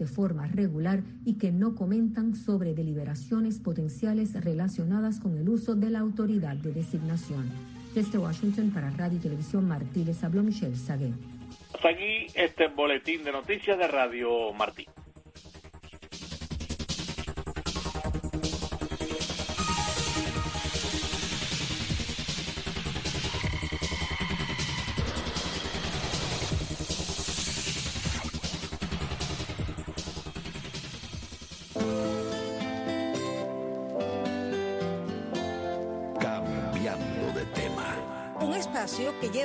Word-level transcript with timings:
de 0.00 0.06
forma 0.06 0.46
regular 0.46 1.02
y 1.26 1.34
que 1.34 1.52
no 1.52 1.74
comentan 1.74 2.34
sobre 2.34 2.74
deliberaciones 2.74 3.60
potenciales 3.60 4.32
relacionadas 4.32 5.20
con 5.20 5.36
el 5.36 5.48
uso 5.48 5.74
de 5.76 5.90
la 5.90 6.00
autoridad 6.00 6.56
de 6.56 6.72
designación. 6.72 7.50
Desde 7.94 8.18
Washington 8.18 8.70
para 8.70 8.90
Radio 8.90 9.18
y 9.18 9.20
Televisión 9.20 9.68
Martí 9.68 10.02
les 10.02 10.24
habló 10.24 10.42
Michelle 10.42 10.74
Sagué. 10.74 11.12
Hasta 11.74 11.90
aquí 11.90 12.26
este 12.34 12.68
boletín 12.68 13.24
de 13.24 13.32
noticias 13.32 13.78
de 13.78 13.88
Radio 13.88 14.52
Martí. 14.54 14.86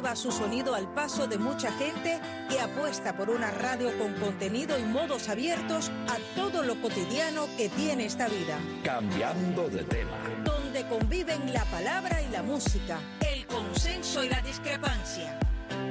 Lleva 0.06 0.16
su 0.16 0.32
sonido 0.32 0.76
al 0.76 0.88
paso 0.94 1.26
de 1.26 1.40
mucha 1.40 1.72
gente 1.72 2.20
que 2.48 2.60
apuesta 2.60 3.18
por 3.18 3.32
una 3.32 3.50
radio 3.50 3.98
con 3.98 4.14
contenido 4.16 4.78
y 4.78 4.84
modos 4.84 5.30
abiertos 5.30 5.90
a 6.08 6.18
todo 6.36 6.62
lo 6.62 6.80
cotidiano 6.80 7.48
que 7.58 7.70
tiene 7.70 8.06
esta 8.06 8.28
vida. 8.28 8.60
Cambiando 8.84 9.68
de 9.68 9.84
tema. 9.84 10.18
Donde 10.44 10.88
conviven 10.88 11.52
la 11.52 11.66
palabra 11.66 12.22
y 12.22 12.30
la 12.30 12.44
música, 12.44 13.00
el 13.22 13.48
consenso 13.48 14.24
y 14.24 14.30
la 14.30 14.42
discrepancia. 14.42 15.40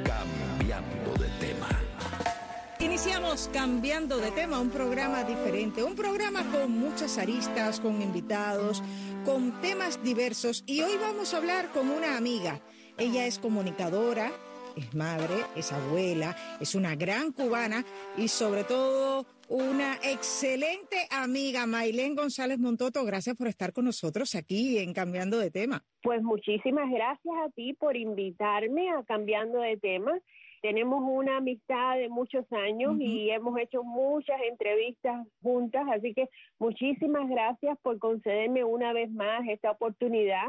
Cambiando 0.05 1.15
de 1.15 1.29
tema. 1.41 1.69
Iniciamos 2.79 3.51
cambiando 3.53 4.19
de 4.19 4.31
tema, 4.31 4.61
un 4.61 4.71
programa 4.71 5.25
diferente, 5.25 5.83
un 5.83 5.97
programa 5.97 6.45
con 6.53 6.71
muchas 6.71 7.19
aristas, 7.19 7.81
con 7.81 8.01
invitados, 8.01 8.81
con 9.25 9.61
temas 9.61 10.01
diversos 10.05 10.63
y 10.67 10.83
hoy 10.83 10.97
vamos 11.01 11.35
a 11.35 11.39
hablar 11.39 11.73
con 11.73 11.91
una 11.91 12.17
amiga 12.17 12.61
ella 12.99 13.27
es 13.27 13.39
comunicadora, 13.39 14.31
es 14.77 14.95
madre, 14.95 15.35
es 15.57 15.73
abuela, 15.73 16.37
es 16.61 16.75
una 16.75 16.95
gran 16.95 17.33
cubana 17.33 17.85
y 18.17 18.29
sobre 18.29 18.65
todo 18.65 19.27
una 19.49 19.97
excelente 19.97 20.97
amiga, 21.11 21.67
Mailén 21.67 22.15
González 22.15 22.59
Montoto. 22.59 23.05
Gracias 23.05 23.37
por 23.37 23.49
estar 23.49 23.73
con 23.73 23.85
nosotros 23.85 24.35
aquí 24.35 24.79
en 24.79 24.93
Cambiando 24.93 25.39
de 25.39 25.51
Tema. 25.51 25.83
Pues 26.03 26.23
muchísimas 26.23 26.91
gracias 26.91 27.35
a 27.45 27.51
ti 27.51 27.75
por 27.75 27.97
invitarme 27.97 28.91
a 28.91 29.03
Cambiando 29.05 29.61
de 29.61 29.77
Tema. 29.77 30.13
Tenemos 30.63 31.03
una 31.07 31.37
amistad 31.37 31.99
de 31.99 32.09
muchos 32.09 32.51
años 32.51 32.97
y 32.99 33.29
hemos 33.29 33.59
hecho 33.61 33.85
muchas 33.85 34.41
entrevistas 34.51 35.27
juntas, 35.43 35.85
así 35.93 36.15
que 36.15 36.31
muchísimas 36.59 37.29
gracias 37.29 37.77
por 37.83 37.99
concederme 37.99 38.65
una 38.65 38.95
vez 38.95 39.11
más 39.11 39.47
esta 39.47 39.73
oportunidad 39.73 40.47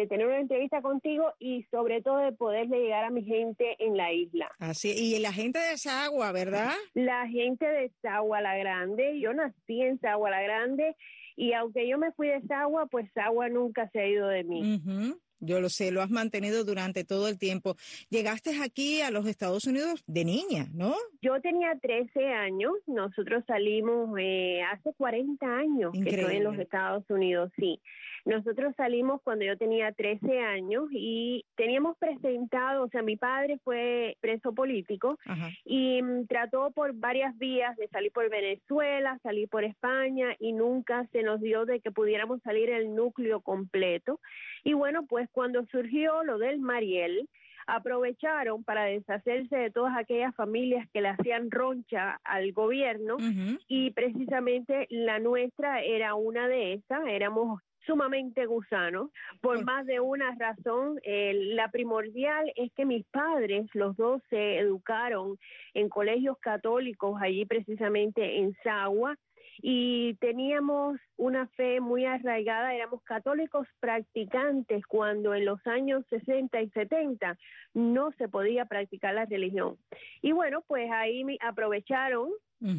de 0.00 0.06
tener 0.06 0.26
una 0.26 0.40
entrevista 0.40 0.82
contigo 0.82 1.32
y 1.38 1.64
sobre 1.70 2.02
todo 2.02 2.18
de 2.18 2.32
poderle 2.32 2.80
llegar 2.80 3.04
a 3.04 3.10
mi 3.10 3.22
gente 3.24 3.76
en 3.78 3.96
la 3.96 4.12
isla. 4.12 4.50
Así, 4.58 4.90
y 4.90 5.18
la 5.18 5.32
gente 5.32 5.58
de 5.58 5.76
Sagua, 5.76 6.32
¿verdad? 6.32 6.72
La 6.94 7.28
gente 7.28 7.66
de 7.66 7.90
Sagua 8.02 8.40
la 8.40 8.56
Grande, 8.56 9.20
yo 9.20 9.32
nací 9.32 9.82
en 9.82 10.00
Sagua 10.00 10.30
la 10.30 10.42
Grande 10.42 10.96
y 11.36 11.52
aunque 11.52 11.88
yo 11.88 11.98
me 11.98 12.12
fui 12.12 12.28
de 12.28 12.40
Sagua, 12.42 12.86
pues 12.86 13.10
Sagua 13.12 13.48
nunca 13.48 13.88
se 13.90 14.00
ha 14.00 14.06
ido 14.06 14.28
de 14.28 14.44
mí. 14.44 14.80
Yo 15.40 15.58
lo 15.60 15.70
sé, 15.70 15.90
lo 15.90 16.02
has 16.02 16.10
mantenido 16.10 16.64
durante 16.64 17.02
todo 17.02 17.26
el 17.28 17.38
tiempo. 17.38 17.76
Llegaste 18.10 18.62
aquí 18.62 19.00
a 19.00 19.10
los 19.10 19.26
Estados 19.26 19.64
Unidos 19.64 20.04
de 20.06 20.26
niña, 20.26 20.66
¿no? 20.74 20.94
Yo 21.22 21.40
tenía 21.40 21.78
13 21.80 22.26
años, 22.26 22.72
nosotros 22.86 23.42
salimos 23.46 24.10
eh, 24.18 24.60
hace 24.70 24.92
40 24.92 25.46
años 25.46 25.92
que 25.92 26.10
estoy 26.10 26.36
en 26.36 26.44
los 26.44 26.58
Estados 26.58 27.08
Unidos, 27.08 27.50
sí. 27.56 27.80
Nosotros 28.24 28.74
salimos 28.76 29.20
cuando 29.22 29.44
yo 29.44 29.56
tenía 29.56 29.92
13 29.92 30.40
años 30.40 30.84
y 30.90 31.44
teníamos 31.56 31.96
presentado, 31.98 32.84
o 32.84 32.88
sea, 32.88 33.02
mi 33.02 33.16
padre 33.16 33.58
fue 33.64 34.16
preso 34.20 34.52
político 34.52 35.18
y 35.64 36.02
mm, 36.02 36.26
trató 36.26 36.70
por 36.70 36.94
varias 36.94 37.36
vías 37.38 37.76
de 37.76 37.88
salir 37.88 38.12
por 38.12 38.28
Venezuela, 38.30 39.18
salir 39.22 39.48
por 39.48 39.64
España 39.64 40.34
y 40.38 40.52
nunca 40.52 41.06
se 41.12 41.22
nos 41.22 41.40
dio 41.40 41.64
de 41.64 41.80
que 41.80 41.90
pudiéramos 41.90 42.40
salir 42.42 42.70
el 42.70 42.94
núcleo 42.94 43.40
completo. 43.40 44.20
Y 44.64 44.74
bueno, 44.74 45.06
pues 45.06 45.28
cuando 45.30 45.64
surgió 45.66 46.22
lo 46.24 46.38
del 46.38 46.60
Mariel, 46.60 47.28
aprovecharon 47.66 48.64
para 48.64 48.84
deshacerse 48.84 49.56
de 49.56 49.70
todas 49.70 49.96
aquellas 49.96 50.34
familias 50.34 50.88
que 50.92 51.00
le 51.00 51.08
hacían 51.08 51.50
roncha 51.50 52.20
al 52.24 52.52
gobierno 52.52 53.16
y 53.68 53.90
precisamente 53.92 54.86
la 54.90 55.18
nuestra 55.18 55.82
era 55.82 56.14
una 56.14 56.48
de 56.48 56.74
esas, 56.74 57.06
éramos 57.06 57.60
sumamente 57.86 58.46
gusanos 58.46 59.10
por 59.40 59.64
más 59.64 59.86
de 59.86 60.00
una 60.00 60.34
razón. 60.38 61.00
la 61.04 61.70
primordial 61.70 62.52
es 62.56 62.72
que 62.72 62.84
mis 62.84 63.04
padres, 63.06 63.66
los 63.74 63.96
dos, 63.96 64.22
se 64.30 64.58
educaron 64.58 65.38
en 65.74 65.88
colegios 65.88 66.38
católicos 66.38 67.20
allí 67.20 67.44
precisamente 67.46 68.38
en 68.38 68.56
Sagua 68.62 69.16
y 69.62 70.14
teníamos 70.14 70.98
una 71.16 71.46
fe 71.48 71.80
muy 71.80 72.06
arraigada, 72.06 72.74
éramos 72.74 73.02
católicos 73.02 73.66
practicantes 73.78 74.86
cuando 74.86 75.34
en 75.34 75.44
los 75.44 75.64
años 75.66 76.04
60 76.08 76.62
y 76.62 76.70
70 76.70 77.38
no 77.74 78.12
se 78.12 78.28
podía 78.28 78.64
practicar 78.64 79.14
la 79.14 79.26
religión. 79.26 79.76
Y 80.22 80.32
bueno, 80.32 80.62
pues 80.66 80.90
ahí 80.90 81.24
aprovecharon 81.40 82.30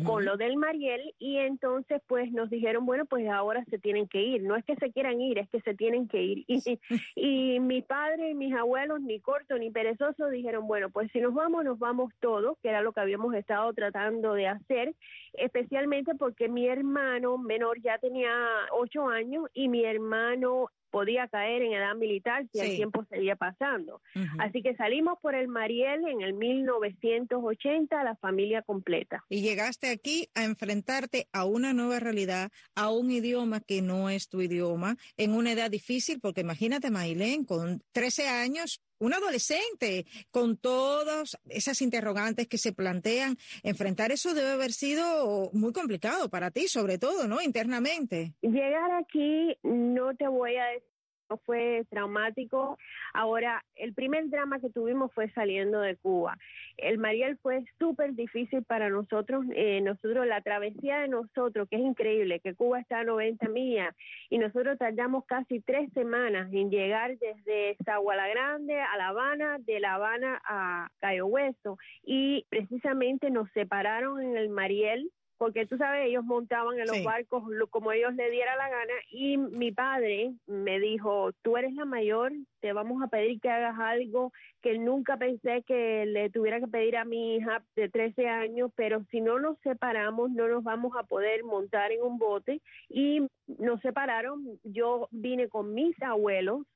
con 0.04 0.26
lo 0.26 0.38
del 0.38 0.58
Mariel 0.58 1.14
y 1.18 1.38
entonces 1.38 2.02
pues 2.08 2.32
nos 2.32 2.50
dijeron, 2.50 2.86
bueno, 2.86 3.06
pues 3.06 3.28
ahora 3.28 3.64
se 3.66 3.80
tienen 3.80 4.08
que 4.08 4.22
ir. 4.22 4.44
No 4.44 4.56
es 4.56 4.64
que 4.64 4.76
se 4.76 4.92
quieran 4.92 5.20
ir, 5.20 5.40
es 5.40 5.50
que 5.50 5.60
se 5.62 5.74
tienen 5.74 6.08
que 6.08 6.22
ir. 6.22 6.46
Y, 6.48 6.62
y 7.16 7.60
mi 7.60 7.82
padre 7.82 8.30
y 8.30 8.34
mis 8.36 8.54
abuelos, 8.54 9.02
ni 9.02 9.20
corto 9.20 9.58
ni 9.58 9.72
perezoso, 9.72 10.30
dijeron, 10.30 10.68
bueno, 10.68 10.90
pues 10.90 11.12
si 11.12 11.20
nos 11.20 11.34
vamos, 11.34 11.64
nos 11.66 11.80
vamos 11.80 12.14
todos, 12.20 12.58
que 12.62 12.70
era 12.70 12.82
lo 12.82 12.94
que 12.94 13.02
habíamos 13.02 13.34
estado 13.34 13.74
tratando 13.74 14.34
de 14.34 14.48
hacer, 14.48 14.96
especialmente 15.34 16.14
porque 16.16 16.48
mi 16.48 16.68
hermano 16.68 17.38
menor 17.38 17.82
ya 17.82 17.98
tenía 17.98 18.32
ocho 18.72 19.08
años 19.08 19.46
y 19.54 19.68
mi 19.68 19.84
hermano 19.84 20.68
podía 20.92 21.28
caer 21.28 21.62
en 21.62 21.74
edad 21.74 21.96
militar 21.96 22.46
si 22.52 22.60
el 22.60 22.76
tiempo 22.76 23.06
seguía 23.10 23.36
pasando. 23.36 24.02
Así 24.40 24.62
que 24.62 24.76
salimos 24.76 25.18
por 25.22 25.36
el 25.36 25.48
Mariel 25.48 26.06
en 26.08 26.22
el 26.22 26.34
1980, 26.34 28.04
la 28.04 28.16
familia 28.18 28.62
completa. 28.62 29.24
Y 29.30 29.42
llegaste 29.42 29.90
aquí 29.90 30.28
a 30.36 30.44
enfrentarte 30.44 31.28
a 31.32 31.46
una 31.46 31.74
nueva 31.74 32.00
realidad, 32.00 32.52
a 32.76 32.92
un 32.92 33.12
idioma 33.12 33.62
que 33.62 33.82
no 33.82 34.10
es 34.10 34.28
tu 34.30 34.42
idioma, 34.42 34.98
en 35.18 35.34
una 35.34 35.54
edad 35.54 35.72
difícil, 35.72 36.20
porque 36.20 36.42
imagínate, 36.42 36.92
Mailén, 36.92 37.46
con 37.46 37.82
13 37.94 38.28
años, 38.28 38.82
un 39.02 39.14
adolescente 39.14 40.06
con 40.30 40.58
todas 40.58 41.38
esas 41.50 41.82
interrogantes 41.82 42.48
que 42.48 42.58
se 42.58 42.72
plantean, 42.72 43.38
enfrentar 43.64 44.12
eso 44.12 44.34
debe 44.34 44.52
haber 44.52 44.72
sido 44.72 45.50
muy 45.54 45.74
complicado 45.74 46.30
para 46.30 46.52
ti, 46.52 46.68
sobre 46.68 46.98
todo, 46.98 47.28
¿no? 47.28 47.42
Internamente. 47.42 48.34
Llegar 48.42 48.92
aquí, 48.92 49.58
no 49.64 50.16
te 50.16 50.28
voy 50.28 50.56
a 50.56 50.66
decir 50.66 50.91
fue 51.38 51.86
traumático. 51.90 52.78
Ahora, 53.14 53.64
el 53.76 53.94
primer 53.94 54.30
drama 54.30 54.60
que 54.60 54.70
tuvimos 54.70 55.12
fue 55.14 55.30
saliendo 55.32 55.80
de 55.82 55.96
Cuba. 55.98 56.38
El 56.78 56.98
Mariel 56.98 57.38
fue 57.38 57.64
súper 57.80 58.14
difícil 58.14 58.64
para 58.64 58.90
nosotros. 58.90 59.46
Eh, 59.56 59.82
nosotros, 59.82 60.26
la 60.28 60.42
travesía 60.42 61.00
de 61.00 61.08
nosotros, 61.08 61.68
que 61.70 61.78
es 61.78 61.82
increíble, 61.82 62.40
que 62.40 62.56
Cuba 62.56 62.80
está 62.80 63.00
a 63.00 63.04
90 63.04 63.50
millas, 63.50 63.96
y 64.30 64.38
nosotros 64.38 64.78
tardamos 64.78 65.26
casi 65.26 65.60
tres 65.62 65.92
semanas 65.94 66.52
en 66.54 66.70
llegar 66.70 67.18
desde 67.18 67.78
Zaguala 67.86 68.28
Grande 68.28 68.80
a 68.80 68.98
La 68.98 69.10
Habana, 69.10 69.58
de 69.60 69.80
La 69.80 69.96
Habana 69.96 70.42
a 70.46 70.90
Cayo 71.00 71.28
Hueso, 71.28 71.78
y 72.04 72.46
precisamente 72.50 73.30
nos 73.30 73.50
separaron 73.52 74.22
en 74.22 74.38
el 74.38 74.50
Mariel 74.50 75.12
porque 75.42 75.66
tú 75.66 75.76
sabes, 75.76 76.06
ellos 76.06 76.24
montaban 76.24 76.78
en 76.78 76.86
los 76.86 77.04
barcos 77.04 77.44
como 77.72 77.92
ellos 77.92 78.14
le 78.14 78.30
diera 78.30 78.56
la 78.58 78.70
gana 78.70 78.94
y 79.10 79.38
mi 79.38 79.72
padre 79.72 80.34
me 80.46 80.80
dijo, 80.80 81.32
tú 81.42 81.58
eres 81.58 81.74
la 81.74 81.84
mayor, 81.84 82.32
te 82.60 82.74
vamos 82.74 83.02
a 83.02 83.08
pedir 83.08 83.42
que 83.42 83.50
hagas 83.50 83.80
algo 83.80 84.32
que 84.62 84.78
nunca 84.78 85.18
pensé 85.18 85.64
que 85.64 86.06
le 86.06 86.30
tuviera 86.30 86.60
que 86.60 86.68
pedir 86.68 86.96
a 86.96 87.06
mi 87.06 87.38
hija 87.38 87.64
de 87.76 87.90
13 87.90 88.28
años, 88.28 88.70
pero 88.76 89.04
si 89.10 89.20
no 89.20 89.40
nos 89.40 89.58
separamos 89.64 90.30
no 90.30 90.48
nos 90.48 90.64
vamos 90.64 90.96
a 90.96 91.02
poder 91.02 91.44
montar 91.44 91.92
en 91.92 92.04
un 92.04 92.20
bote 92.20 92.62
y 92.88 93.26
nos 93.48 93.82
separaron, 93.82 94.60
yo 94.64 95.08
vine 95.10 95.50
con 95.50 95.74
mis 95.74 96.00
abuelos 96.04 96.68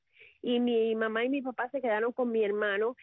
y 0.42 0.60
mi 0.60 0.96
mamá 0.96 1.24
y 1.24 1.30
mi 1.30 1.44
papá 1.44 1.70
se 1.70 1.82
quedaron 1.82 2.14
con 2.14 2.32
mi 2.32 2.44
hermano 2.44 2.96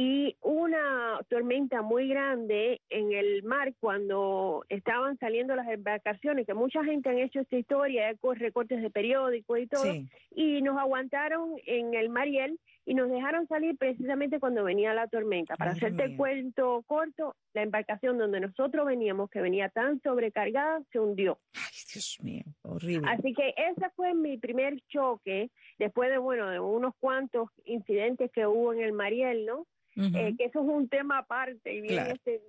y 0.00 0.36
una 0.42 1.18
tormenta 1.28 1.82
muy 1.82 2.06
grande 2.06 2.80
en 2.88 3.10
el 3.10 3.42
mar 3.42 3.74
cuando 3.80 4.64
estaban 4.68 5.18
saliendo 5.18 5.56
las 5.56 5.66
embarcaciones, 5.66 6.46
que 6.46 6.54
mucha 6.54 6.84
gente 6.84 7.08
han 7.08 7.18
hecho 7.18 7.40
esta 7.40 7.56
historia, 7.56 8.14
recortes 8.36 8.80
de 8.80 8.90
periódicos 8.90 9.58
y 9.58 9.66
todo, 9.66 9.92
y 10.30 10.62
nos 10.62 10.78
aguantaron 10.78 11.56
en 11.66 11.94
el 11.94 12.10
Mariel 12.10 12.60
y 12.86 12.94
nos 12.94 13.10
dejaron 13.10 13.48
salir 13.48 13.76
precisamente 13.76 14.38
cuando 14.38 14.62
venía 14.62 14.94
la 14.94 15.08
tormenta. 15.08 15.56
Para 15.56 15.72
hacerte 15.72 16.04
el 16.04 16.16
cuento 16.16 16.84
corto, 16.86 17.34
la 17.52 17.62
embarcación 17.62 18.18
donde 18.18 18.38
nosotros 18.38 18.86
veníamos, 18.86 19.28
que 19.30 19.40
venía 19.40 19.68
tan 19.68 20.00
sobrecargada, 20.02 20.80
se 20.92 21.00
hundió. 21.00 21.40
Ay, 21.54 21.76
Dios 21.92 22.18
mío, 22.22 22.44
horrible. 22.62 23.10
Así 23.10 23.34
que 23.34 23.52
ese 23.56 23.90
fue 23.96 24.14
mi 24.14 24.38
primer 24.38 24.80
choque, 24.82 25.50
después 25.76 26.08
de, 26.08 26.18
bueno, 26.18 26.48
de 26.50 26.60
unos 26.60 26.94
cuantos 27.00 27.50
incidentes 27.64 28.30
que 28.30 28.46
hubo 28.46 28.72
en 28.72 28.80
el 28.82 28.92
Mariel, 28.92 29.44
¿no? 29.44 29.66
Eh, 29.98 30.34
que 30.38 30.44
eso 30.44 30.60
es 30.60 30.68
un 30.68 30.88
tema 30.88 31.18
aparte. 31.18 31.74
Y 31.74 31.80
bien 31.80 32.06
este, 32.06 32.40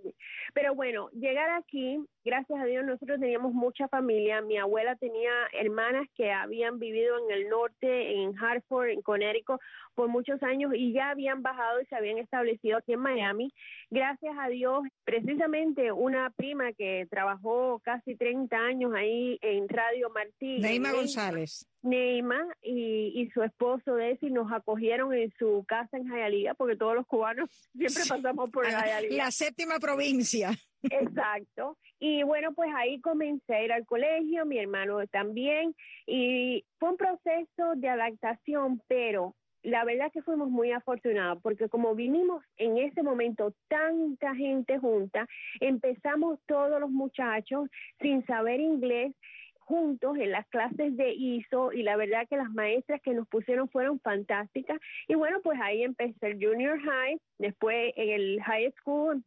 pero 0.53 0.75
bueno, 0.75 1.09
llegar 1.11 1.49
aquí, 1.49 1.99
gracias 2.23 2.59
a 2.59 2.65
Dios, 2.65 2.85
nosotros 2.85 3.19
teníamos 3.19 3.53
mucha 3.53 3.87
familia. 3.87 4.41
Mi 4.41 4.57
abuela 4.57 4.95
tenía 4.95 5.31
hermanas 5.53 6.07
que 6.15 6.31
habían 6.31 6.77
vivido 6.77 7.15
en 7.17 7.35
el 7.35 7.49
norte, 7.49 8.21
en 8.21 8.37
Hartford, 8.37 8.89
en 8.89 9.01
Connecticut, 9.01 9.59
por 9.95 10.07
muchos 10.09 10.41
años 10.43 10.71
y 10.75 10.93
ya 10.93 11.09
habían 11.09 11.41
bajado 11.41 11.81
y 11.81 11.85
se 11.85 11.95
habían 11.95 12.19
establecido 12.19 12.77
aquí 12.77 12.93
en 12.93 12.99
Miami. 12.99 13.51
Gracias 13.89 14.35
a 14.39 14.47
Dios, 14.47 14.83
precisamente 15.03 15.91
una 15.91 16.29
prima 16.29 16.71
que 16.73 17.07
trabajó 17.09 17.79
casi 17.83 18.15
30 18.15 18.55
años 18.55 18.93
ahí 18.93 19.39
en 19.41 19.67
Radio 19.67 20.09
Martí. 20.09 20.59
Neima 20.59 20.91
González. 20.91 21.67
Neima 21.81 22.45
y, 22.61 23.13
y, 23.15 23.29
su 23.31 23.41
esposo 23.41 23.95
Desi 23.95 24.29
nos 24.29 24.51
acogieron 24.51 25.13
en 25.13 25.31
su 25.39 25.63
casa 25.67 25.97
en 25.97 26.07
Jayalía, 26.07 26.53
porque 26.53 26.75
todos 26.75 26.95
los 26.95 27.07
cubanos 27.07 27.49
siempre 27.73 28.03
pasamos 28.07 28.49
por 28.49 28.65
Jayalía. 28.65 29.25
La 29.25 29.31
séptima 29.31 29.79
provincia. 29.79 30.51
Exacto. 30.83 31.77
Y 31.99 32.23
bueno, 32.23 32.53
pues 32.53 32.69
ahí 32.75 32.99
comencé 33.01 33.53
a 33.55 33.63
ir 33.63 33.71
al 33.71 33.85
colegio, 33.85 34.45
mi 34.45 34.57
hermano 34.57 35.05
también, 35.07 35.75
y 36.05 36.65
fue 36.79 36.91
un 36.91 36.97
proceso 36.97 37.75
de 37.75 37.89
adaptación, 37.89 38.81
pero 38.87 39.35
la 39.63 39.83
verdad 39.83 40.11
que 40.11 40.21
fuimos 40.21 40.49
muy 40.49 40.71
afortunados 40.71 41.41
porque 41.41 41.67
como 41.67 41.95
vinimos 41.95 42.43
en 42.57 42.77
ese 42.77 43.03
momento 43.03 43.53
tanta 43.67 44.33
gente 44.35 44.79
junta, 44.79 45.27
empezamos 45.59 46.39
todos 46.47 46.79
los 46.79 46.89
muchachos 46.89 47.69
sin 47.99 48.25
saber 48.25 48.59
inglés 48.61 49.13
juntos 49.69 50.17
en 50.17 50.31
las 50.31 50.47
clases 50.47 50.97
de 50.97 51.13
ISO 51.13 51.71
y 51.71 51.83
la 51.83 51.95
verdad 51.95 52.27
que 52.27 52.37
las 52.37 52.49
maestras 52.49 52.99
que 53.03 53.13
nos 53.13 53.27
pusieron 53.27 53.69
fueron 53.69 53.99
fantásticas. 53.99 54.79
Y 55.07 55.13
bueno, 55.13 55.41
pues 55.43 55.59
ahí 55.61 55.83
empecé 55.83 56.25
el 56.25 56.43
junior 56.43 56.79
high, 56.79 57.21
después 57.37 57.93
en 57.95 58.09
el 58.09 58.41
high 58.41 58.73
school 58.79 59.23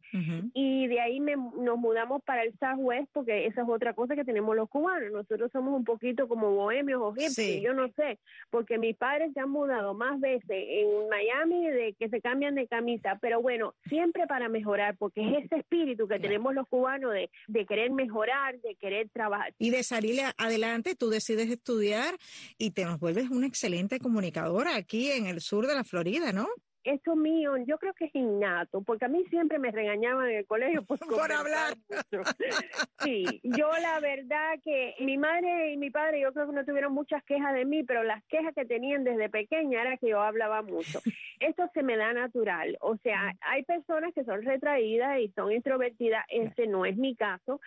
y 0.53 0.87
de 0.87 0.99
ahí 0.99 1.21
nos 1.21 1.77
mudamos 1.77 2.21
para 2.23 2.43
el 2.43 2.53
Southwest 2.59 3.09
porque 3.13 3.47
esa 3.47 3.61
es 3.61 3.69
otra 3.69 3.93
cosa 3.93 4.15
que 4.15 4.25
tenemos 4.25 4.53
los 4.53 4.69
cubanos. 4.69 5.13
Nosotros 5.13 5.49
somos 5.53 5.73
un 5.73 5.85
poquito 5.85 6.27
como 6.27 6.51
bohemios 6.51 7.01
o 7.01 7.13
hippies, 7.13 7.61
yo 7.61 7.73
no 7.73 7.87
sé, 7.93 8.19
porque 8.49 8.77
mis 8.77 8.97
padres 8.97 9.31
se 9.33 9.39
han 9.39 9.49
mudado 9.49 9.93
más 9.93 10.19
veces 10.19 10.43
en 10.49 11.07
Miami 11.09 11.69
de 11.69 11.95
que 11.97 12.09
se 12.09 12.19
cambian 12.19 12.55
de 12.55 12.67
camisa, 12.67 13.17
pero 13.21 13.41
bueno, 13.41 13.75
siempre 13.87 14.27
para 14.27 14.49
mejorar, 14.49 14.97
porque 14.97 15.21
es 15.21 15.45
ese 15.45 15.55
espíritu 15.59 16.05
que 16.05 16.19
tenemos 16.19 16.53
los 16.53 16.67
cubanos 16.67 17.13
de, 17.13 17.29
de 17.47 17.65
querer 17.65 17.91
mejorar, 17.91 18.59
de 18.59 18.75
querer 18.75 19.07
trabajar. 19.09 19.53
Y 19.57 19.69
de 19.69 19.83
salir 19.83 20.19
adelante, 20.37 20.95
tú 20.95 21.09
decides 21.09 21.49
estudiar 21.49 22.17
y 22.57 22.71
te 22.71 22.85
nos 22.85 22.99
vuelves 22.99 23.29
una 23.29 23.47
excelente 23.47 23.99
comunicadora 23.99 24.75
aquí 24.75 25.11
en 25.11 25.27
el 25.27 25.41
sur 25.41 25.67
de 25.67 25.75
la 25.75 25.83
Florida, 25.83 26.31
¿no? 26.31 26.47
Eso 26.83 27.15
mío, 27.15 27.55
yo 27.57 27.77
creo 27.77 27.93
que 27.93 28.05
es 28.05 28.15
innato, 28.15 28.81
porque 28.81 29.05
a 29.05 29.07
mí 29.07 29.23
siempre 29.29 29.57
me 29.57 29.71
regañaban 29.71 30.29
en 30.29 30.37
el 30.37 30.45
colegio 30.45 30.83
por, 30.83 30.99
hablar. 31.31 31.75
Sí, 33.03 33.39
yo 33.43 33.69
la 33.81 33.99
verdad 33.99 34.55
que 34.63 34.95
mi 34.99 35.17
madre 35.17 35.71
y 35.71 35.77
mi 35.77 35.89
padre 35.89 36.19
yo 36.19 36.33
creo 36.33 36.47
que 36.47 36.53
no 36.53 36.65
tuvieron 36.65 36.93
muchas 36.93 37.23
quejas 37.23 37.53
de 37.53 37.65
mí, 37.65 37.83
pero 37.83 38.03
las 38.03 38.23
quejas 38.25 38.53
que 38.53 38.65
tenían 38.65 39.03
desde 39.03 39.29
pequeña 39.29 39.81
era 39.81 39.97
que 39.97 40.09
yo 40.09 40.21
hablaba 40.21 40.61
mucho. 40.61 41.01
Esto 41.39 41.69
se 41.73 41.83
me 41.83 41.97
da 41.97 42.13
natural, 42.13 42.77
o 42.81 42.97
sea, 42.97 43.33
hay 43.41 43.63
personas 43.63 44.13
que 44.13 44.23
son 44.23 44.41
retraídas 44.43 45.19
y 45.19 45.29
son 45.29 45.51
introvertidas, 45.51 46.25
ese 46.29 46.67
no 46.67 46.85
es 46.85 46.95
mi 46.95 47.15
caso, 47.15 47.59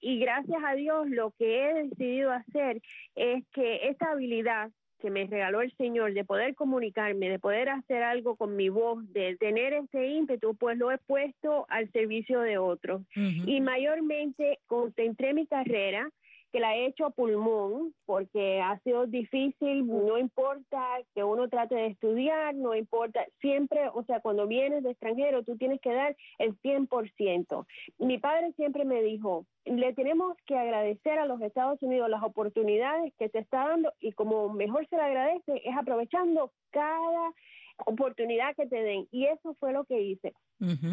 y 0.00 0.18
gracias 0.18 0.62
a 0.64 0.74
Dios 0.74 1.08
lo 1.08 1.30
que 1.32 1.64
he 1.64 1.74
decidido 1.84 2.30
hacer 2.32 2.82
es 3.14 3.44
que 3.52 3.88
esta 3.88 4.10
habilidad 4.10 4.70
que 5.02 5.10
me 5.10 5.26
regaló 5.26 5.60
el 5.60 5.72
Señor 5.76 6.14
de 6.14 6.24
poder 6.24 6.54
comunicarme, 6.54 7.28
de 7.28 7.40
poder 7.40 7.68
hacer 7.68 8.04
algo 8.04 8.36
con 8.36 8.54
mi 8.54 8.68
voz, 8.68 9.12
de 9.12 9.36
tener 9.36 9.72
ese 9.72 10.06
ímpetu, 10.06 10.54
pues 10.54 10.78
lo 10.78 10.92
he 10.92 10.98
puesto 10.98 11.66
al 11.68 11.90
servicio 11.90 12.40
de 12.40 12.56
otros. 12.56 13.02
Y 13.16 13.60
mayormente 13.60 14.60
concentré 14.68 15.34
mi 15.34 15.46
carrera 15.46 16.08
que 16.52 16.60
la 16.60 16.76
he 16.76 16.86
hecho 16.86 17.06
a 17.06 17.10
pulmón 17.10 17.94
porque 18.04 18.60
ha 18.60 18.78
sido 18.80 19.06
difícil, 19.06 19.86
no 19.86 20.18
importa 20.18 20.80
que 21.14 21.24
uno 21.24 21.48
trate 21.48 21.74
de 21.74 21.86
estudiar, 21.86 22.54
no 22.54 22.74
importa, 22.74 23.24
siempre, 23.40 23.88
o 23.92 24.04
sea, 24.04 24.20
cuando 24.20 24.46
vienes 24.46 24.82
de 24.82 24.90
extranjero, 24.90 25.42
tú 25.42 25.56
tienes 25.56 25.80
que 25.80 25.94
dar 25.94 26.14
el 26.38 26.54
100%. 26.60 27.66
Mi 27.98 28.18
padre 28.18 28.52
siempre 28.52 28.84
me 28.84 29.02
dijo, 29.02 29.46
le 29.64 29.94
tenemos 29.94 30.36
que 30.46 30.56
agradecer 30.56 31.18
a 31.18 31.26
los 31.26 31.40
Estados 31.40 31.82
Unidos 31.82 32.10
las 32.10 32.22
oportunidades 32.22 33.12
que 33.18 33.28
te 33.28 33.38
está 33.38 33.68
dando 33.68 33.92
y 34.00 34.12
como 34.12 34.50
mejor 34.50 34.86
se 34.88 34.96
le 34.96 35.02
agradece 35.02 35.62
es 35.64 35.76
aprovechando 35.76 36.52
cada 36.70 37.32
oportunidad 37.86 38.54
que 38.56 38.66
te 38.66 38.82
den. 38.82 39.06
Y 39.10 39.26
eso 39.26 39.54
fue 39.60 39.72
lo 39.72 39.84
que 39.84 40.00
hice. 40.00 40.32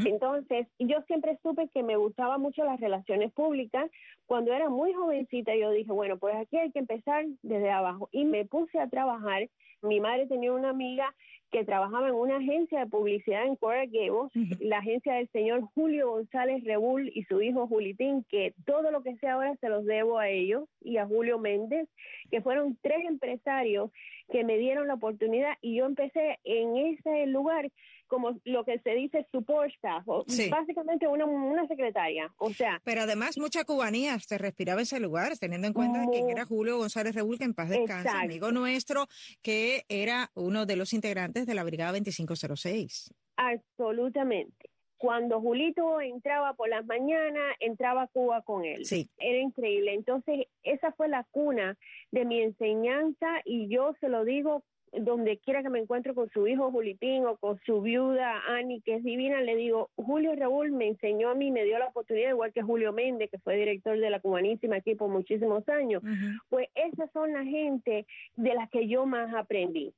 Entonces, 0.05 0.67
yo 0.79 1.01
siempre 1.05 1.37
supe 1.43 1.69
que 1.69 1.83
me 1.83 1.95
gustaban 1.95 2.41
mucho 2.41 2.63
las 2.63 2.79
relaciones 2.79 3.31
públicas. 3.33 3.89
Cuando 4.25 4.51
era 4.51 4.69
muy 4.69 4.93
jovencita, 4.93 5.55
yo 5.55 5.71
dije, 5.71 5.91
bueno, 5.91 6.17
pues 6.17 6.35
aquí 6.35 6.57
hay 6.57 6.71
que 6.71 6.79
empezar 6.79 7.25
desde 7.43 7.69
abajo. 7.69 8.09
Y 8.11 8.25
me 8.25 8.45
puse 8.45 8.79
a 8.79 8.89
trabajar. 8.89 9.47
Mi 9.81 9.99
madre 9.99 10.27
tenía 10.27 10.51
una 10.51 10.71
amiga 10.71 11.13
que 11.51 11.65
trabajaba 11.65 12.07
en 12.07 12.15
una 12.15 12.37
agencia 12.37 12.79
de 12.79 12.85
publicidad 12.87 13.45
en 13.45 13.55
Coral 13.55 13.89
Gables, 13.91 14.31
la 14.59 14.79
agencia 14.79 15.15
del 15.15 15.29
señor 15.29 15.61
Julio 15.73 16.11
González 16.11 16.63
Rebull 16.63 17.11
y 17.13 17.23
su 17.23 17.41
hijo 17.41 17.67
Julitín, 17.67 18.25
que 18.29 18.53
todo 18.65 18.91
lo 18.91 19.01
que 19.01 19.15
sé 19.17 19.27
ahora 19.27 19.55
se 19.57 19.69
los 19.69 19.85
debo 19.85 20.19
a 20.19 20.29
ellos, 20.29 20.67
y 20.81 20.97
a 20.97 21.05
Julio 21.05 21.39
Méndez, 21.39 21.87
que 22.31 22.41
fueron 22.41 22.77
tres 22.81 23.05
empresarios 23.07 23.91
que 24.31 24.43
me 24.43 24.57
dieron 24.57 24.87
la 24.87 24.95
oportunidad 24.95 25.53
y 25.61 25.75
yo 25.75 25.85
empecé 25.85 26.39
en 26.43 26.77
ese 26.77 27.25
lugar 27.27 27.69
como 28.09 28.37
lo 28.43 28.65
que 28.65 28.79
se 28.79 28.89
dice 28.95 29.25
support 29.31 29.71
staff, 29.75 30.03
básicamente 30.49 31.07
una, 31.07 31.25
una 31.25 31.65
secretaria, 31.67 32.33
o 32.37 32.49
sea. 32.51 32.81
Pero 32.83 33.01
además 33.01 33.37
mucha 33.37 33.63
cubanía 33.63 34.19
se 34.19 34.37
respiraba 34.37 34.81
ese 34.81 34.99
lugar, 34.99 35.37
teniendo 35.37 35.67
en 35.67 35.73
cuenta 35.73 36.05
quién 36.11 36.29
era 36.29 36.45
Julio 36.45 36.77
González 36.77 37.15
Rebull, 37.15 37.37
que 37.37 37.45
en 37.45 37.53
paz 37.53 37.69
descanse, 37.69 38.09
amigo 38.09 38.51
nuestro, 38.51 39.05
que 39.41 39.85
era 39.87 40.31
uno 40.33 40.65
de 40.65 40.75
los 40.75 40.91
integrantes 40.91 41.45
de 41.45 41.53
la 41.53 41.63
Brigada 41.63 41.91
2506. 41.91 43.13
Absolutamente. 43.37 44.69
Cuando 44.97 45.39
Julito 45.39 46.01
entraba 46.01 46.53
por 46.55 46.67
las 46.67 46.85
mañanas, 46.85 47.55
entraba 47.61 48.03
a 48.03 48.07
Cuba 48.07 48.41
con 48.41 48.65
él. 48.65 48.85
Sí. 48.85 49.09
Era 49.17 49.37
increíble. 49.37 49.93
Entonces, 49.93 50.47
esa 50.63 50.91
fue 50.91 51.07
la 51.07 51.25
cuna 51.31 51.77
de 52.11 52.25
mi 52.25 52.41
enseñanza 52.41 53.27
y 53.45 53.69
yo 53.69 53.93
se 54.01 54.09
lo 54.09 54.25
digo 54.25 54.63
donde 54.93 55.37
quiera 55.37 55.63
que 55.63 55.69
me 55.69 55.79
encuentre 55.79 56.13
con 56.13 56.29
su 56.29 56.47
hijo 56.47 56.71
Julitín 56.71 57.25
o 57.25 57.37
con 57.37 57.59
su 57.65 57.81
viuda 57.81 58.41
Ani, 58.47 58.81
que 58.81 58.95
es 58.95 59.03
divina, 59.03 59.41
le 59.41 59.55
digo, 59.55 59.89
Julio 59.95 60.35
Raúl 60.35 60.71
me 60.71 60.87
enseñó 60.87 61.29
a 61.29 61.35
mí, 61.35 61.51
me 61.51 61.63
dio 61.63 61.79
la 61.79 61.87
oportunidad, 61.87 62.31
igual 62.31 62.53
que 62.53 62.61
Julio 62.61 62.93
Méndez, 62.93 63.29
que 63.29 63.39
fue 63.39 63.55
director 63.55 63.97
de 63.97 64.09
la 64.09 64.19
Cubanísima 64.19 64.77
aquí 64.77 64.95
por 64.95 65.09
muchísimos 65.09 65.67
años, 65.69 66.01
pues 66.49 66.67
esas 66.75 67.11
son 67.11 67.33
la 67.33 67.43
gente 67.43 68.05
de 68.35 68.53
las 68.53 68.69
que 68.69 68.87
yo 68.87 69.05
más 69.05 69.33
aprendí. 69.33 69.93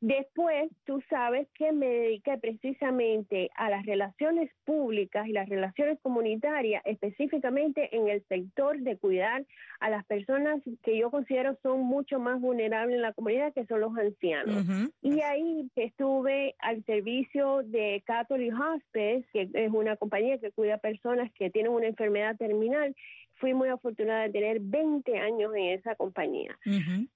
Después, 0.00 0.70
tú 0.86 1.02
sabes 1.10 1.46
que 1.54 1.72
me 1.72 1.86
dediqué 1.86 2.38
precisamente 2.38 3.50
a 3.54 3.68
las 3.68 3.84
relaciones 3.84 4.50
públicas 4.64 5.28
y 5.28 5.32
las 5.32 5.48
relaciones 5.48 5.98
comunitarias, 6.00 6.82
específicamente 6.86 7.94
en 7.94 8.08
el 8.08 8.24
sector 8.26 8.78
de 8.78 8.96
cuidar 8.96 9.44
a 9.78 9.90
las 9.90 10.06
personas 10.06 10.62
que 10.82 10.96
yo 10.96 11.10
considero 11.10 11.56
son 11.62 11.80
mucho 11.80 12.18
más 12.18 12.40
vulnerables 12.40 12.96
en 12.96 13.02
la 13.02 13.12
comunidad, 13.12 13.52
que 13.52 13.66
son 13.66 13.80
los 13.80 13.96
ancianos. 13.96 14.64
Y 15.02 15.20
ahí 15.20 15.70
estuve 15.76 16.54
al 16.60 16.82
servicio 16.84 17.62
de 17.64 18.02
Catholic 18.06 18.54
Hospice, 18.58 19.26
que 19.32 19.50
es 19.52 19.70
una 19.70 19.96
compañía 19.96 20.38
que 20.38 20.50
cuida 20.50 20.76
a 20.76 20.78
personas 20.78 21.30
que 21.32 21.50
tienen 21.50 21.72
una 21.72 21.88
enfermedad 21.88 22.36
terminal, 22.36 22.94
fui 23.40 23.54
muy 23.54 23.68
afortunada 23.68 24.24
de 24.24 24.30
tener 24.30 24.60
20 24.60 25.18
años 25.18 25.52
en 25.54 25.78
esa 25.78 25.96
compañía. 25.96 26.56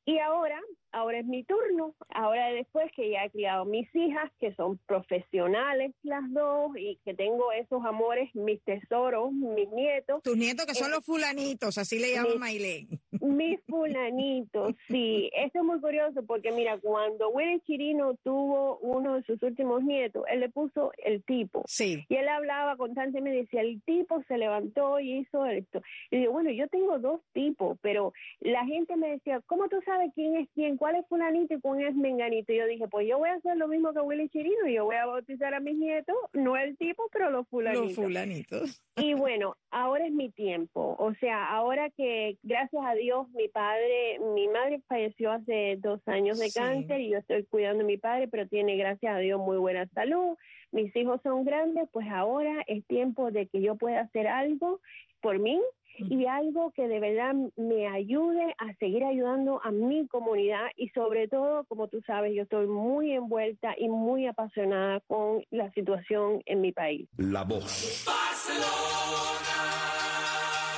Y 0.06 0.18
ahora, 0.18 0.58
ahora 0.90 1.18
es 1.18 1.26
mi 1.26 1.44
turno, 1.44 1.94
ahora 2.08 2.48
después 2.48 2.73
que 2.96 3.10
ya 3.10 3.24
he 3.24 3.30
criado 3.30 3.64
mis 3.64 3.88
hijas, 3.94 4.30
que 4.40 4.54
son 4.54 4.78
profesionales 4.86 5.94
las 6.02 6.22
dos 6.32 6.72
y 6.76 6.98
que 7.04 7.14
tengo 7.14 7.52
esos 7.52 7.84
amores, 7.84 8.34
mis 8.34 8.60
tesoros, 8.62 9.32
mis 9.32 9.68
nietos. 9.70 10.22
Tus 10.22 10.36
nietos 10.36 10.66
que 10.66 10.74
son 10.74 10.88
eh, 10.88 10.94
los 10.96 11.04
fulanitos, 11.04 11.78
así 11.78 11.98
le 11.98 12.12
llaman 12.12 12.38
Mailén. 12.38 12.88
Mi 13.20 13.56
fulanito, 13.68 14.74
sí. 14.88 15.30
Eso 15.34 15.58
es 15.58 15.64
muy 15.64 15.80
curioso 15.80 16.24
porque 16.26 16.50
mira, 16.50 16.78
cuando 16.78 17.30
Willy 17.30 17.60
Chirino 17.60 18.14
tuvo 18.24 18.78
uno 18.78 19.14
de 19.14 19.22
sus 19.22 19.42
últimos 19.42 19.82
nietos, 19.84 20.24
él 20.28 20.40
le 20.40 20.48
puso 20.48 20.92
el 21.04 21.22
tipo. 21.24 21.62
Sí. 21.66 22.04
Y 22.08 22.16
él 22.16 22.28
hablaba 22.28 22.76
constantemente, 22.76 23.42
decía, 23.42 23.60
el 23.60 23.82
tipo 23.82 24.22
se 24.26 24.36
levantó 24.36 24.98
y 24.98 25.18
hizo 25.18 25.46
esto. 25.46 25.80
Y 26.10 26.18
digo, 26.18 26.32
bueno, 26.32 26.50
yo 26.50 26.66
tengo 26.68 26.98
dos 26.98 27.20
tipos, 27.32 27.78
pero 27.82 28.12
la 28.40 28.64
gente 28.64 28.96
me 28.96 29.10
decía, 29.10 29.40
¿cómo 29.46 29.68
tú 29.68 29.80
sabes 29.84 30.10
quién 30.14 30.36
es 30.36 30.48
quién? 30.54 30.76
¿Cuál 30.76 30.96
es 30.96 31.06
fulanito 31.06 31.54
y 31.54 31.60
cuál 31.60 31.82
es 31.82 31.94
menganito? 31.94 32.52
Y 32.52 32.56
yo 32.56 32.63
dije, 32.66 32.88
pues 32.88 33.06
yo 33.08 33.18
voy 33.18 33.28
a 33.28 33.34
hacer 33.34 33.56
lo 33.56 33.68
mismo 33.68 33.92
que 33.92 34.00
Willy 34.00 34.28
Chirino 34.28 34.66
y 34.66 34.74
yo 34.74 34.84
voy 34.84 34.96
a 34.96 35.06
bautizar 35.06 35.54
a 35.54 35.60
mis 35.60 35.76
nietos, 35.76 36.16
no 36.32 36.56
el 36.56 36.76
tipo, 36.76 37.08
pero 37.12 37.30
los 37.30 37.48
fulanitos. 37.48 37.86
Los 37.86 37.94
fulanitos. 37.94 38.82
Y 38.96 39.14
bueno, 39.14 39.56
ahora 39.70 40.06
es 40.06 40.12
mi 40.12 40.30
tiempo. 40.30 40.96
O 40.98 41.14
sea, 41.14 41.46
ahora 41.46 41.90
que 41.90 42.38
gracias 42.42 42.82
a 42.84 42.94
Dios 42.94 43.28
mi 43.30 43.48
padre, 43.48 44.18
mi 44.34 44.48
madre 44.48 44.80
falleció 44.86 45.32
hace 45.32 45.76
dos 45.78 46.00
años 46.06 46.38
de 46.38 46.50
cáncer 46.52 47.00
y 47.00 47.10
yo 47.10 47.18
estoy 47.18 47.44
cuidando 47.44 47.84
a 47.84 47.86
mi 47.86 47.96
padre, 47.96 48.28
pero 48.28 48.46
tiene 48.46 48.76
gracias 48.76 49.14
a 49.14 49.18
Dios 49.18 49.40
muy 49.40 49.56
buena 49.58 49.86
salud. 49.88 50.36
Mis 50.72 50.94
hijos 50.96 51.20
son 51.22 51.44
grandes, 51.44 51.88
pues 51.92 52.06
ahora 52.08 52.62
es 52.66 52.84
tiempo 52.86 53.30
de 53.30 53.46
que 53.46 53.60
yo 53.60 53.76
pueda 53.76 54.00
hacer 54.00 54.26
algo 54.26 54.80
por 55.20 55.38
mí 55.38 55.60
y 55.98 56.26
algo 56.26 56.72
que 56.72 56.88
de 56.88 57.00
verdad 57.00 57.34
me 57.56 57.86
ayude 57.86 58.54
a 58.58 58.74
seguir 58.74 59.04
ayudando 59.04 59.60
a 59.62 59.70
mi 59.70 60.06
comunidad 60.08 60.66
y 60.76 60.88
sobre 60.90 61.28
todo, 61.28 61.64
como 61.64 61.88
tú 61.88 62.00
sabes, 62.06 62.34
yo 62.34 62.42
estoy 62.42 62.66
muy 62.66 63.12
envuelta 63.12 63.74
y 63.78 63.88
muy 63.88 64.26
apasionada 64.26 65.00
con 65.00 65.44
la 65.50 65.70
situación 65.72 66.42
en 66.46 66.60
mi 66.60 66.72
país. 66.72 67.08
La 67.16 67.44
voz. 67.44 68.04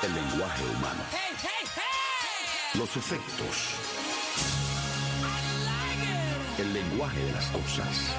El 0.02 0.14
lenguaje 0.14 0.64
humano. 0.64 1.02
Los 2.78 2.96
efectos. 2.96 3.96
El 6.58 6.72
lenguaje 6.72 7.22
de 7.22 7.32
las 7.32 7.50
cosas. 7.50 8.14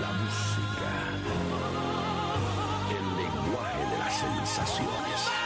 La 0.00 0.12
música. 0.12 0.90
El 2.90 3.16
lenguaje 3.16 3.90
de 3.90 3.98
las 3.98 4.14
sensaciones. 4.18 5.39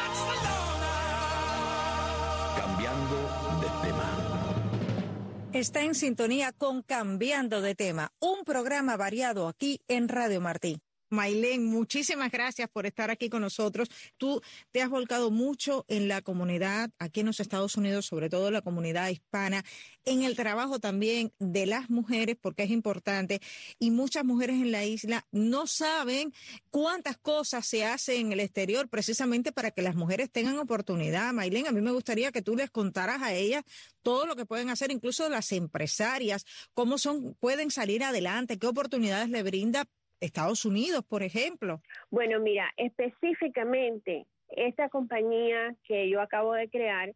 Está 5.52 5.82
en 5.82 5.94
sintonía 5.94 6.52
con 6.52 6.82
Cambiando 6.82 7.60
de 7.60 7.74
tema, 7.74 8.12
un 8.18 8.44
programa 8.44 8.96
variado 8.96 9.46
aquí 9.46 9.80
en 9.86 10.08
Radio 10.08 10.40
Martí. 10.40 10.83
Mailén, 11.14 11.64
muchísimas 11.64 12.30
gracias 12.30 12.68
por 12.68 12.86
estar 12.86 13.10
aquí 13.10 13.30
con 13.30 13.40
nosotros. 13.40 13.88
Tú 14.18 14.42
te 14.72 14.82
has 14.82 14.90
volcado 14.90 15.30
mucho 15.30 15.84
en 15.88 16.08
la 16.08 16.20
comunidad, 16.20 16.90
aquí 16.98 17.20
en 17.20 17.26
los 17.26 17.40
Estados 17.40 17.76
Unidos, 17.76 18.06
sobre 18.06 18.28
todo 18.28 18.50
la 18.50 18.60
comunidad 18.60 19.08
hispana, 19.08 19.64
en 20.04 20.22
el 20.22 20.36
trabajo 20.36 20.80
también 20.80 21.32
de 21.38 21.66
las 21.66 21.88
mujeres, 21.88 22.36
porque 22.40 22.64
es 22.64 22.70
importante. 22.70 23.40
Y 23.78 23.90
muchas 23.90 24.24
mujeres 24.24 24.56
en 24.56 24.72
la 24.72 24.84
isla 24.84 25.26
no 25.30 25.66
saben 25.66 26.32
cuántas 26.70 27.16
cosas 27.16 27.66
se 27.66 27.84
hacen 27.84 28.26
en 28.26 28.32
el 28.32 28.40
exterior 28.40 28.88
precisamente 28.88 29.52
para 29.52 29.70
que 29.70 29.82
las 29.82 29.94
mujeres 29.94 30.30
tengan 30.30 30.58
oportunidad. 30.58 31.32
Mailén, 31.32 31.66
a 31.66 31.72
mí 31.72 31.80
me 31.80 31.92
gustaría 31.92 32.32
que 32.32 32.42
tú 32.42 32.56
les 32.56 32.70
contaras 32.70 33.22
a 33.22 33.32
ellas 33.32 33.64
todo 34.02 34.26
lo 34.26 34.36
que 34.36 34.44
pueden 34.44 34.68
hacer, 34.68 34.90
incluso 34.90 35.28
las 35.28 35.50
empresarias, 35.52 36.44
cómo 36.74 36.98
son, 36.98 37.34
pueden 37.40 37.70
salir 37.70 38.04
adelante, 38.04 38.58
qué 38.58 38.66
oportunidades 38.66 39.30
le 39.30 39.42
brinda 39.42 39.86
Estados 40.24 40.64
Unidos, 40.64 41.04
por 41.04 41.22
ejemplo? 41.22 41.80
Bueno, 42.10 42.40
mira, 42.40 42.72
específicamente 42.76 44.26
esta 44.48 44.88
compañía 44.88 45.74
que 45.84 46.08
yo 46.08 46.20
acabo 46.20 46.54
de 46.54 46.68
crear 46.68 47.14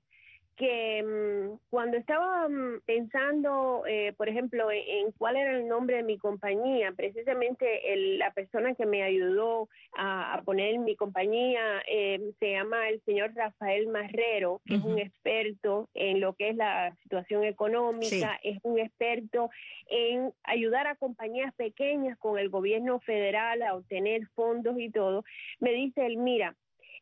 que 0.59 1.03
mm, 1.03 1.59
cuando 1.71 1.97
estaba 1.97 2.49
mm, 2.49 2.81
pensando, 2.85 3.85
eh, 3.87 4.13
por 4.17 4.29
ejemplo, 4.29 4.69
en, 4.71 5.13
cuál 5.13 5.37
era 5.37 5.57
el 5.57 5.69
nombre 5.69 5.97
de 5.97 6.03
mi 6.03 6.19
compañía, 6.19 6.93
precisamente 6.93 7.81
la 8.19 8.33
persona 8.33 8.75
que 8.75 8.85
me 8.85 9.05
ayudó 9.05 9.69
a, 9.97 10.43
poner 10.45 10.79
mi 10.81 10.97
compañía 10.97 11.61
eh, 11.89 12.33
se 12.41 12.53
llama 12.53 12.89
el 12.89 13.01
señor 13.05 13.35
Rafael 13.35 13.87
Marrero, 13.87 14.61
que 14.67 14.75
es 14.75 14.85
un 14.85 14.99
experto 14.99 15.89
en 15.95 16.21
lo 16.21 16.35
que 16.35 16.51
es 16.51 16.57
la 16.57 16.95
situación 17.03 17.45
económica, 17.45 18.39
es 18.43 18.59
un 18.63 18.79
experto 18.79 19.51
en 19.89 20.33
ayudar 20.43 20.87
a 20.87 20.97
compañías 20.97 21.55
pequeñas 21.55 22.19
con 22.19 22.39
el 22.39 22.49
gobierno 22.49 22.99
federal 23.01 23.63
a 23.63 23.75
obtener 23.75 24.27
fondos 24.35 24.79
y 24.79 24.91
todo. 24.91 25.25
Me 25.61 25.73
dice 25.73 26.05
él, 26.05 26.17
mira, 26.17 26.57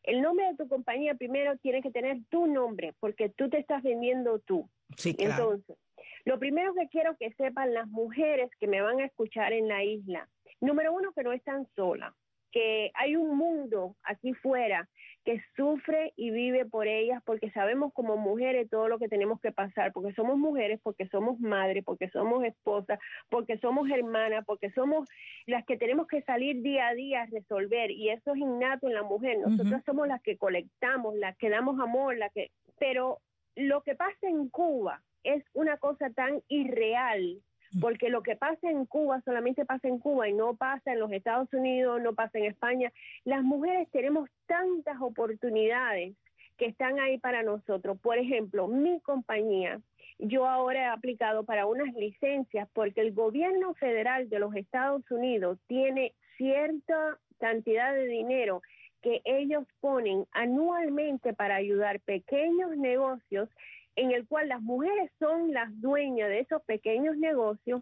el 0.06 0.22
nombre 0.22 0.46
de 0.46 0.56
tu 0.56 0.68
compañía 0.68 1.14
primero 1.14 1.56
tiene 1.58 1.82
que 1.82 1.90
tener 1.90 2.18
tu 2.30 2.46
nombre, 2.46 2.94
porque 3.00 3.28
tú 3.28 3.50
te 3.50 3.58
estás 3.58 3.82
vendiendo 3.82 4.38
tú. 4.40 4.68
Sí, 4.96 5.14
Entonces, 5.18 5.76
lo 6.25 6.38
primero 6.38 6.75
que 6.75 6.88
quiero 6.88 7.16
que 7.16 7.32
sepan 7.32 7.75
las 7.75 7.88
mujeres 7.88 8.50
que 8.58 8.66
me 8.66 8.80
van 8.80 9.00
a 9.00 9.06
escuchar 9.06 9.52
en 9.52 9.68
la 9.68 9.84
isla, 9.84 10.28
número 10.60 10.92
uno, 10.92 11.12
que 11.12 11.22
no 11.22 11.32
están 11.32 11.66
solas 11.75 12.14
que 12.56 12.90
hay 12.94 13.16
un 13.16 13.36
mundo 13.36 13.96
aquí 14.02 14.32
fuera 14.32 14.88
que 15.26 15.42
sufre 15.56 16.12
y 16.14 16.30
vive 16.30 16.66
por 16.66 16.87
ellas 16.87 17.21
porque 17.26 17.50
sabemos 17.50 17.92
como 17.92 18.16
mujeres 18.16 18.71
todo 18.71 18.87
lo 18.87 19.00
que 19.00 19.09
tenemos 19.09 19.40
que 19.40 19.50
pasar, 19.50 19.92
porque 19.92 20.14
somos 20.14 20.38
mujeres, 20.38 20.78
porque 20.85 21.09
somos 21.09 21.40
madres, 21.40 21.83
porque 21.85 22.09
somos 22.11 22.45
esposas, 22.45 23.00
porque 23.28 23.59
somos 23.59 23.90
hermanas, 23.90 24.45
porque 24.47 24.71
somos 24.71 25.09
las 25.47 25.66
que 25.66 25.76
tenemos 25.76 26.06
que 26.06 26.23
salir 26.23 26.62
día 26.62 26.87
a 26.87 26.95
día 26.95 27.23
a 27.23 27.26
resolver 27.26 27.90
y 27.90 28.11
eso 28.11 28.35
es 28.35 28.38
innato 28.38 28.87
en 28.87 28.95
la 28.95 29.02
mujer. 29.02 29.38
Nosotras 29.38 29.83
somos 29.85 30.06
las 30.06 30.23
que 30.23 30.37
colectamos, 30.37 31.16
las 31.16 31.37
que 31.38 31.50
damos 31.50 31.80
amor, 31.80 32.16
las 32.16 32.33
que 32.33 32.52
pero 32.78 33.18
lo 33.56 33.83
que 33.83 33.97
pasa 33.97 34.28
en 34.28 34.49
Cuba 34.49 35.02
es 35.25 35.45
una 35.54 35.76
cosa 35.78 36.09
tan 36.11 36.40
irreal 36.47 37.42
porque 37.80 38.08
lo 38.08 38.23
que 38.23 38.37
pasa 38.37 38.70
en 38.70 38.87
Cuba 38.87 39.20
solamente 39.25 39.64
pasa 39.64 39.88
en 39.88 39.99
Cuba 39.99 40.28
y 40.28 40.32
no 40.32 40.54
pasa 40.56 40.92
en 40.92 41.00
los 41.00 41.12
Estados 41.12 41.52
Unidos, 41.52 42.00
no 42.00 42.14
pasa 42.14 42.38
en 42.38 42.44
España. 42.44 42.92
Las 43.25 43.42
mujeres 43.42 43.88
tenemos 43.90 44.28
tantas 44.46 45.00
oportunidades 45.00 46.14
que 46.56 46.66
están 46.66 46.99
ahí 47.00 47.18
para 47.18 47.42
nosotros. 47.42 47.99
Por 48.00 48.18
ejemplo, 48.18 48.68
mi 48.68 49.00
compañía, 49.00 49.80
yo 50.18 50.46
ahora 50.46 50.80
he 50.80 50.87
aplicado 50.87 51.44
para 51.44 51.66
unas 51.66 51.92
licencias 51.94 52.68
porque 52.73 53.02
el 53.02 53.12
gobierno 53.12 53.75
federal 53.75 54.28
de 54.28 54.38
los 54.38 54.54
Estados 54.54 55.02
Unidos 55.11 55.58
tiene 55.66 56.14
cierta 56.37 57.18
cantidad 57.38 57.92
de 57.94 58.06
dinero 58.06 58.62
que 59.02 59.20
ellos 59.25 59.64
ponen 59.80 60.26
anualmente 60.32 61.32
para 61.35 61.56
ayudar 61.56 62.00
pequeños 62.00 62.76
negocios 62.76 63.49
en 63.97 64.12
el 64.12 64.26
cual 64.26 64.49
las 64.49 64.62
mujeres 64.62 65.11
son 65.19 65.53
las 65.53 65.69
dueñas 65.81 66.29
de 66.29 66.41
esos 66.41 66.62
pequeños 66.62 67.17
negocios 67.17 67.81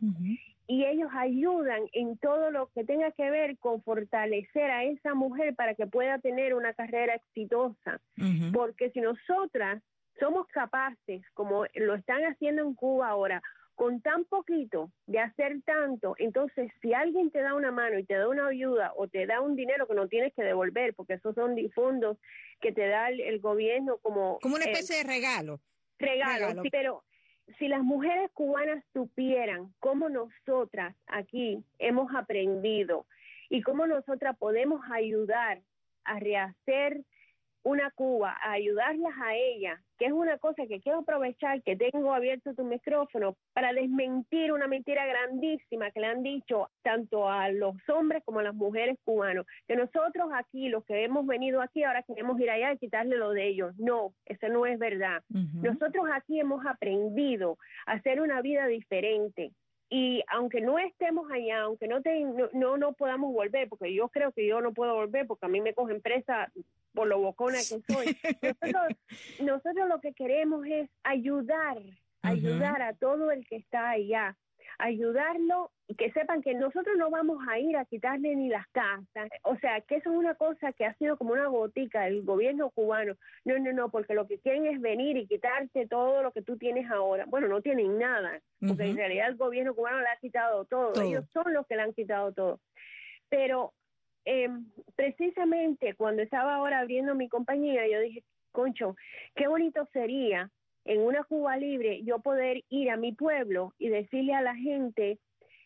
y 0.66 0.85
ellos 0.85 1.11
ayudan 1.12 1.83
en 1.92 2.16
todo 2.18 2.50
lo 2.50 2.68
que 2.68 2.85
tenga 2.85 3.11
que 3.11 3.30
ver 3.30 3.59
con 3.59 3.83
fortalecer 3.83 4.71
a 4.71 4.85
esa 4.85 5.14
mujer 5.14 5.54
para 5.54 5.75
que 5.75 5.87
pueda 5.87 6.18
tener 6.21 6.54
una 6.54 6.73
carrera 6.73 7.16
exitosa. 7.16 8.00
Porque 8.52 8.90
si 8.90 9.00
nosotras 9.00 9.83
somos 10.18 10.47
capaces, 10.49 11.23
como 11.35 11.64
lo 11.75 11.94
están 11.94 12.23
haciendo 12.23 12.62
en 12.62 12.75
Cuba 12.75 13.09
ahora, 13.09 13.42
con 13.75 14.00
tan 14.00 14.25
poquito 14.25 14.92
de 15.06 15.18
hacer 15.18 15.61
tanto, 15.62 16.14
entonces 16.18 16.71
si 16.80 16.94
alguien 16.94 17.33
te 17.33 17.40
da 17.40 17.54
una 17.54 17.73
mano 17.73 17.99
y 17.99 18.04
te 18.04 18.14
da 18.14 18.28
una 18.28 18.47
ayuda 18.47 18.92
o 18.97 19.09
te 19.09 19.26
da 19.26 19.40
un 19.40 19.56
dinero 19.56 19.88
que 19.88 19.94
no 19.94 20.06
tienes 20.06 20.33
que 20.33 20.44
devolver, 20.44 20.94
porque 20.94 21.14
esos 21.14 21.35
son 21.35 21.56
fondos 21.75 22.16
que 22.61 22.71
te 22.71 22.87
da 22.87 23.09
el, 23.09 23.40
gobierno 23.40 23.99
como... 23.99 24.38
Como 24.40 24.54
una 24.54 24.66
especie 24.66 24.99
de 24.99 25.02
regalo 25.02 25.61
regalo, 25.98 26.62
pero 26.70 27.04
si 27.58 27.68
las 27.68 27.82
mujeres 27.82 28.30
cubanas 28.32 28.82
supieran 28.92 29.72
cómo 29.80 30.08
nosotras 30.08 30.96
aquí 31.06 31.62
hemos 31.78 32.14
aprendido 32.14 33.06
y 33.48 33.62
cómo 33.62 33.86
nosotras 33.86 34.36
podemos 34.38 34.80
ayudar 34.90 35.60
a 36.04 36.18
rehacer 36.18 37.02
una 37.62 37.90
Cuba, 37.90 38.36
a 38.42 38.52
ayudarlas 38.52 39.14
a 39.22 39.34
ellas, 39.34 39.80
que 39.98 40.06
es 40.06 40.12
una 40.12 40.38
cosa 40.38 40.66
que 40.66 40.80
quiero 40.80 41.00
aprovechar, 41.00 41.62
que 41.62 41.76
tengo 41.76 42.12
abierto 42.12 42.54
tu 42.54 42.64
micrófono, 42.64 43.36
para 43.52 43.72
desmentir 43.72 44.52
una 44.52 44.66
mentira 44.66 45.06
grandísima 45.06 45.90
que 45.90 46.00
le 46.00 46.06
han 46.06 46.22
dicho 46.22 46.70
tanto 46.82 47.28
a 47.28 47.50
los 47.50 47.74
hombres 47.88 48.22
como 48.24 48.40
a 48.40 48.44
las 48.44 48.54
mujeres 48.54 48.98
cubanos, 49.04 49.46
que 49.66 49.76
nosotros 49.76 50.30
aquí, 50.34 50.68
los 50.68 50.84
que 50.84 51.04
hemos 51.04 51.26
venido 51.26 51.60
aquí, 51.60 51.84
ahora 51.84 52.02
queremos 52.02 52.38
ir 52.40 52.50
allá 52.50 52.72
y 52.72 52.78
quitarle 52.78 53.16
lo 53.16 53.30
de 53.30 53.48
ellos. 53.48 53.74
No, 53.78 54.14
eso 54.26 54.48
no 54.48 54.66
es 54.66 54.78
verdad. 54.78 55.22
Nosotros 55.28 56.06
aquí 56.12 56.40
hemos 56.40 56.64
aprendido 56.66 57.58
a 57.86 57.92
hacer 57.92 58.20
una 58.20 58.42
vida 58.42 58.66
diferente, 58.66 59.52
y 59.90 60.22
aunque 60.28 60.60
no 60.60 60.78
estemos 60.78 61.30
allá, 61.30 61.60
aunque 61.60 61.86
no, 61.86 62.00
no, 62.52 62.76
no, 62.76 62.92
podamos 62.94 63.32
volver, 63.32 63.68
porque 63.68 63.94
yo 63.94 64.08
creo 64.08 64.32
que 64.32 64.46
yo 64.46 64.60
no 64.60 64.72
puedo 64.72 64.94
volver 64.94 65.26
porque 65.26 65.46
a 65.46 65.48
mí 65.48 65.60
me 65.60 65.74
coge 65.74 65.92
empresa 65.92 66.50
por 66.94 67.08
lo 67.08 67.18
bocona 67.18 67.58
que 67.58 67.80
soy, 67.92 68.16
nosotros, 69.40 69.88
lo 69.88 70.00
que 70.00 70.12
queremos 70.12 70.64
es 70.66 70.88
ayudar, 71.02 71.78
ayudar 72.22 72.82
a 72.82 72.94
todo 72.94 73.30
el 73.30 73.46
que 73.46 73.56
está 73.56 73.90
allá 73.90 74.36
ayudarlo 74.78 75.70
y 75.86 75.94
que 75.94 76.10
sepan 76.12 76.42
que 76.42 76.54
nosotros 76.54 76.96
no 76.96 77.10
vamos 77.10 77.38
a 77.48 77.58
ir 77.58 77.76
a 77.76 77.84
quitarle 77.84 78.34
ni 78.34 78.48
las 78.48 78.66
casas. 78.68 79.28
O 79.42 79.56
sea, 79.56 79.80
que 79.82 79.96
eso 79.96 80.10
es 80.10 80.16
una 80.16 80.34
cosa 80.34 80.72
que 80.72 80.86
ha 80.86 80.94
sido 80.94 81.16
como 81.16 81.32
una 81.32 81.46
gotica 81.46 82.04
del 82.04 82.22
gobierno 82.22 82.70
cubano. 82.70 83.14
No, 83.44 83.58
no, 83.58 83.72
no, 83.72 83.90
porque 83.90 84.14
lo 84.14 84.26
que 84.26 84.38
quieren 84.38 84.66
es 84.66 84.80
venir 84.80 85.16
y 85.16 85.26
quitarte 85.26 85.86
todo 85.86 86.22
lo 86.22 86.32
que 86.32 86.42
tú 86.42 86.56
tienes 86.56 86.90
ahora. 86.90 87.26
Bueno, 87.26 87.48
no 87.48 87.60
tienen 87.60 87.98
nada, 87.98 88.40
porque 88.66 88.84
en 88.84 88.96
realidad 88.96 89.28
el 89.28 89.36
gobierno 89.36 89.74
cubano 89.74 90.00
le 90.00 90.08
ha 90.08 90.16
quitado 90.16 90.64
todo. 90.64 91.00
Ellos 91.00 91.24
son 91.32 91.52
los 91.52 91.66
que 91.66 91.76
le 91.76 91.82
han 91.82 91.92
quitado 91.92 92.32
todo. 92.32 92.60
Pero 93.28 93.74
eh, 94.24 94.48
precisamente 94.96 95.94
cuando 95.94 96.22
estaba 96.22 96.54
ahora 96.54 96.80
abriendo 96.80 97.14
mi 97.14 97.28
compañía, 97.28 97.86
yo 97.86 98.00
dije, 98.00 98.24
concho, 98.52 98.96
qué 99.34 99.48
bonito 99.48 99.86
sería 99.92 100.50
en 100.84 101.00
una 101.00 101.24
Cuba 101.24 101.56
libre 101.56 102.02
yo 102.04 102.20
poder 102.20 102.62
ir 102.68 102.90
a 102.90 102.96
mi 102.96 103.12
pueblo 103.12 103.72
y 103.78 103.88
decirle 103.88 104.34
a 104.34 104.42
la 104.42 104.54
gente, 104.54 105.18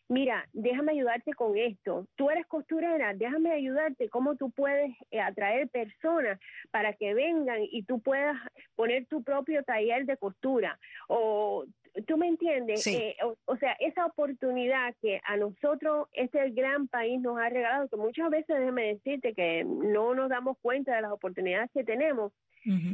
mira, 0.07 0.47
déjame 0.53 0.93
ayudarte 0.93 1.33
con 1.33 1.57
esto. 1.57 2.07
Tú 2.15 2.29
eres 2.29 2.45
costurera, 2.47 3.13
déjame 3.13 3.51
ayudarte 3.51 4.09
cómo 4.09 4.35
tú 4.35 4.49
puedes 4.51 4.91
eh, 5.11 5.21
atraer 5.21 5.69
personas 5.69 6.39
para 6.71 6.93
que 6.93 7.13
vengan 7.13 7.59
y 7.61 7.83
tú 7.83 8.01
puedas 8.01 8.35
poner 8.75 9.05
tu 9.05 9.23
propio 9.23 9.63
taller 9.63 10.05
de 10.05 10.17
costura. 10.17 10.79
O 11.07 11.65
tú 12.07 12.17
me 12.17 12.27
entiendes, 12.27 12.85
eh, 12.87 13.15
o, 13.45 13.57
sea, 13.57 13.73
esa 13.79 14.05
oportunidad 14.05 14.95
que 15.01 15.21
a 15.25 15.37
nosotros 15.37 16.07
este 16.13 16.49
gran 16.51 16.87
país 16.87 17.19
nos 17.21 17.37
ha 17.39 17.49
regalado, 17.49 17.87
que 17.89 17.97
muchas 17.97 18.29
veces 18.29 18.57
déjame 18.57 18.93
decirte 18.93 19.33
que 19.33 19.63
no 19.63 20.13
nos 20.13 20.29
damos 20.29 20.57
cuenta 20.61 20.95
de 20.95 21.01
las 21.01 21.11
oportunidades 21.11 21.69
que 21.73 21.83
tenemos 21.83 22.31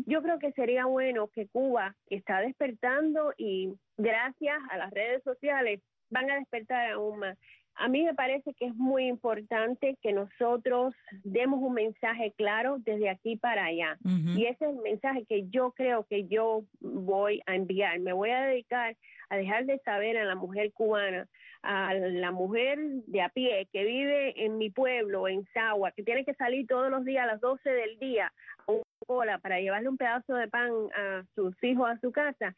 yo 0.06 0.22
creo 0.22 0.40
que 0.40 0.52
sería 0.52 0.86
bueno 0.86 1.28
que 1.28 1.48
Cuba 1.48 1.96
está 2.10 2.40
despertando 2.40 3.34
y 3.38 3.74
gracias 3.98 4.58
a 4.70 4.78
las 4.78 4.92
redes 4.92 5.24
sociales 5.24 5.82
van 6.10 6.30
a 6.30 6.36
despertar 6.36 6.92
aún 6.92 7.20
más. 7.20 7.38
A 7.78 7.90
mí 7.90 8.04
me 8.04 8.14
parece 8.14 8.54
que 8.54 8.68
es 8.68 8.76
muy 8.76 9.08
importante 9.08 9.98
que 10.02 10.14
nosotros 10.14 10.94
demos 11.24 11.62
un 11.62 11.74
mensaje 11.74 12.34
claro 12.38 12.78
desde 12.80 13.10
aquí 13.10 13.36
para 13.36 13.66
allá. 13.66 13.98
Y 14.04 14.46
ese 14.46 14.66
es 14.66 14.72
el 14.72 14.82
mensaje 14.82 15.26
que 15.26 15.48
yo 15.50 15.72
creo 15.72 16.06
que 16.06 16.26
yo 16.28 16.64
voy 16.80 17.42
a 17.46 17.56
enviar. 17.56 18.00
Me 18.00 18.14
voy 18.14 18.30
a 18.30 18.46
dedicar 18.46 18.96
a 19.30 19.38
dejar 19.38 19.66
de 19.66 19.80
saber 19.80 20.18
a 20.18 20.24
la 20.24 20.36
mujer 20.36 20.72
cubana, 20.72 21.28
a 21.64 21.94
la 21.94 22.32
mujer 22.32 22.80
de 23.08 23.22
a 23.22 23.30
pie 23.30 23.68
que 23.74 23.84
vive 23.84 24.46
en 24.46 24.58
mi 24.58 24.70
pueblo, 24.70 25.28
en 25.28 25.46
Sagua, 25.54 25.92
que 25.92 26.04
tiene 26.04 26.24
que 26.24 26.36
salir 26.36 26.68
todos 26.68 26.90
los 26.90 27.04
días 27.04 27.24
a 27.24 27.34
las 27.34 27.42
12 27.42 27.70
del 27.70 28.00
día 28.00 28.32
a 28.68 28.72
una 28.72 28.84
cola 29.06 29.38
para 29.40 29.60
llevarle 29.60 29.90
un 29.90 29.98
pedazo 29.98 30.36
de 30.36 30.48
pan 30.48 30.72
a 30.96 31.24
sus 31.36 31.62
hijos 31.64 31.90
a 31.90 32.00
su 32.00 32.12
casa, 32.12 32.56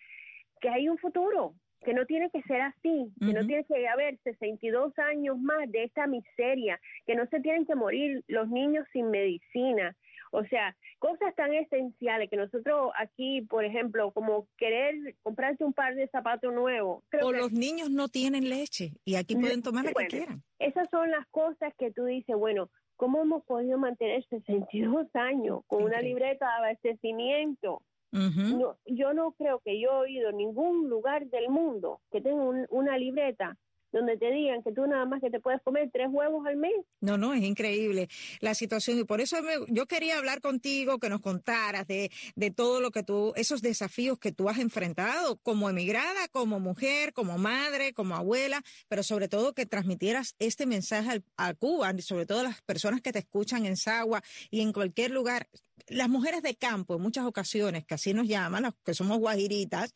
que 0.62 0.69
hay 0.69 0.89
un 0.89 0.97
futuro, 0.97 1.53
que 1.84 1.93
no 1.93 2.05
tiene 2.05 2.29
que 2.29 2.41
ser 2.43 2.62
así, 2.62 3.12
que 3.19 3.34
no 3.34 3.46
tiene 3.46 3.63
que 3.65 3.88
haber 3.88 4.17
62 4.24 4.98
años 5.00 5.38
más 5.38 5.72
de 5.72 5.84
esta 5.84 6.07
miseria, 6.07 6.79
que 7.05 7.15
no 7.15 7.25
se 7.27 7.39
tienen 7.39 7.65
que 7.65 7.75
morir 7.75 8.24
los 8.27 8.50
niños 8.50 8.86
sin 8.91 9.10
medicina. 9.10 9.96
O 10.31 10.43
sea, 10.46 10.75
cosas 11.00 11.34
tan 11.36 11.53
esenciales 11.53 12.29
que 12.29 12.36
nosotros 12.36 12.91
aquí, 13.00 13.41
por 13.41 13.63
ejemplo, 13.63 14.12
como 14.12 14.48
querer 14.57 15.15
comprarse 15.24 15.63
un 15.63 15.74
par 15.74 15.96
de 15.96 16.07
zapatos 16.07 16.53
nuevos. 16.53 17.03
o 17.22 17.31
los 17.31 17.51
niños 17.51 17.89
no 17.89 18.07
tienen 18.07 18.50
leche 18.50 18.93
y 19.05 19.15
aquí 19.15 19.36
pueden 19.36 19.62
tomar 19.62 19.86
lo 19.86 19.93
que 19.93 20.07
quieran. 20.07 20.43
Esas 20.60 20.89
son 20.89 21.12
las 21.12 21.25
cosas 21.27 21.74
que 21.77 21.91
tú 21.91 22.05
dices, 22.05 22.36
bueno, 22.36 22.69
¿cómo 22.96 23.22
hemos 23.22 23.43
podido 23.46 23.77
mantener 23.77 24.25
62 24.29 25.07
años 25.13 25.62
con 25.67 25.84
una 25.84 26.01
libreta 26.01 26.46
de 26.46 26.65
abastecimiento? 26.65 27.81
No, 28.11 28.77
yo 28.85 29.13
no 29.13 29.31
creo 29.33 29.59
que 29.59 29.79
yo 29.79 29.89
he 29.89 29.97
oído 29.97 30.31
ningún 30.31 30.89
lugar 30.89 31.27
del 31.27 31.49
mundo 31.49 32.01
que 32.11 32.21
tenga 32.21 32.43
una 32.69 32.97
libreta 32.97 33.57
donde 33.98 34.18
te 34.18 34.32
digan 34.32 34.63
que 34.63 34.72
tú 34.72 34.86
nada 34.88 35.06
más 35.06 35.22
que 35.22 35.30
te 35.30 35.39
puedes 35.39 35.62
comer 35.62 35.89
tres 35.92 36.08
huevos 36.10 36.46
al 36.46 36.58
mes. 36.58 36.74
No, 37.01 37.18
no, 37.18 37.34
es 37.34 37.44
increíble 37.44 38.08
la 38.39 38.54
situación. 38.54 39.00
Y 39.00 39.04
por 39.04 39.22
eso 39.22 39.38
yo 39.68 39.86
quería 39.86 40.18
hablar 40.18 40.42
contigo, 40.42 41.00
que 41.00 41.10
nos 41.10 41.22
contaras 41.22 41.88
de, 41.88 42.12
de 42.36 42.51
todo 42.51 42.82
lo 42.82 42.92
que 42.92 43.04
tú, 43.04 43.34
esos 43.36 43.62
desafíos 43.62 44.20
que 44.20 44.32
tú 44.32 44.50
has 44.50 44.60
enfrentado 44.60 45.38
como 45.38 45.70
emigrada, 45.70 46.27
como 46.32 46.60
mujer, 46.60 47.13
como 47.13 47.38
madre, 47.38 47.94
como 47.94 48.16
abuela, 48.16 48.62
pero 48.88 49.04
sobre 49.04 49.27
todo 49.27 49.54
que 49.54 49.66
transmitieras 49.66 50.36
este 50.39 50.66
mensaje 50.66 51.24
a 51.38 51.54
Cuba, 51.54 51.94
sobre 52.00 52.25
todo 52.25 52.42
a 52.42 52.44
las 52.44 52.62
personas 52.62 53.01
que 53.01 53.12
te 53.12 53.20
escuchan 53.20 53.66
en 53.66 53.77
Sagua 53.77 54.22
y 54.50 54.62
en 54.62 54.74
cualquier 54.74 55.12
lugar. 55.12 55.48
Las 55.88 56.10
mujeres 56.10 56.42
de 56.42 56.56
campo, 56.56 56.96
en 56.96 57.01
muchas 57.01 57.25
ocasiones, 57.25 57.86
que 57.86 57.94
así 57.94 58.13
nos 58.13 58.27
llaman, 58.27 58.63
las 58.63 58.74
que 58.84 58.94
somos 58.94 59.20
guajiritas, 59.20 59.94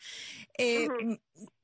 eh, 0.58 0.88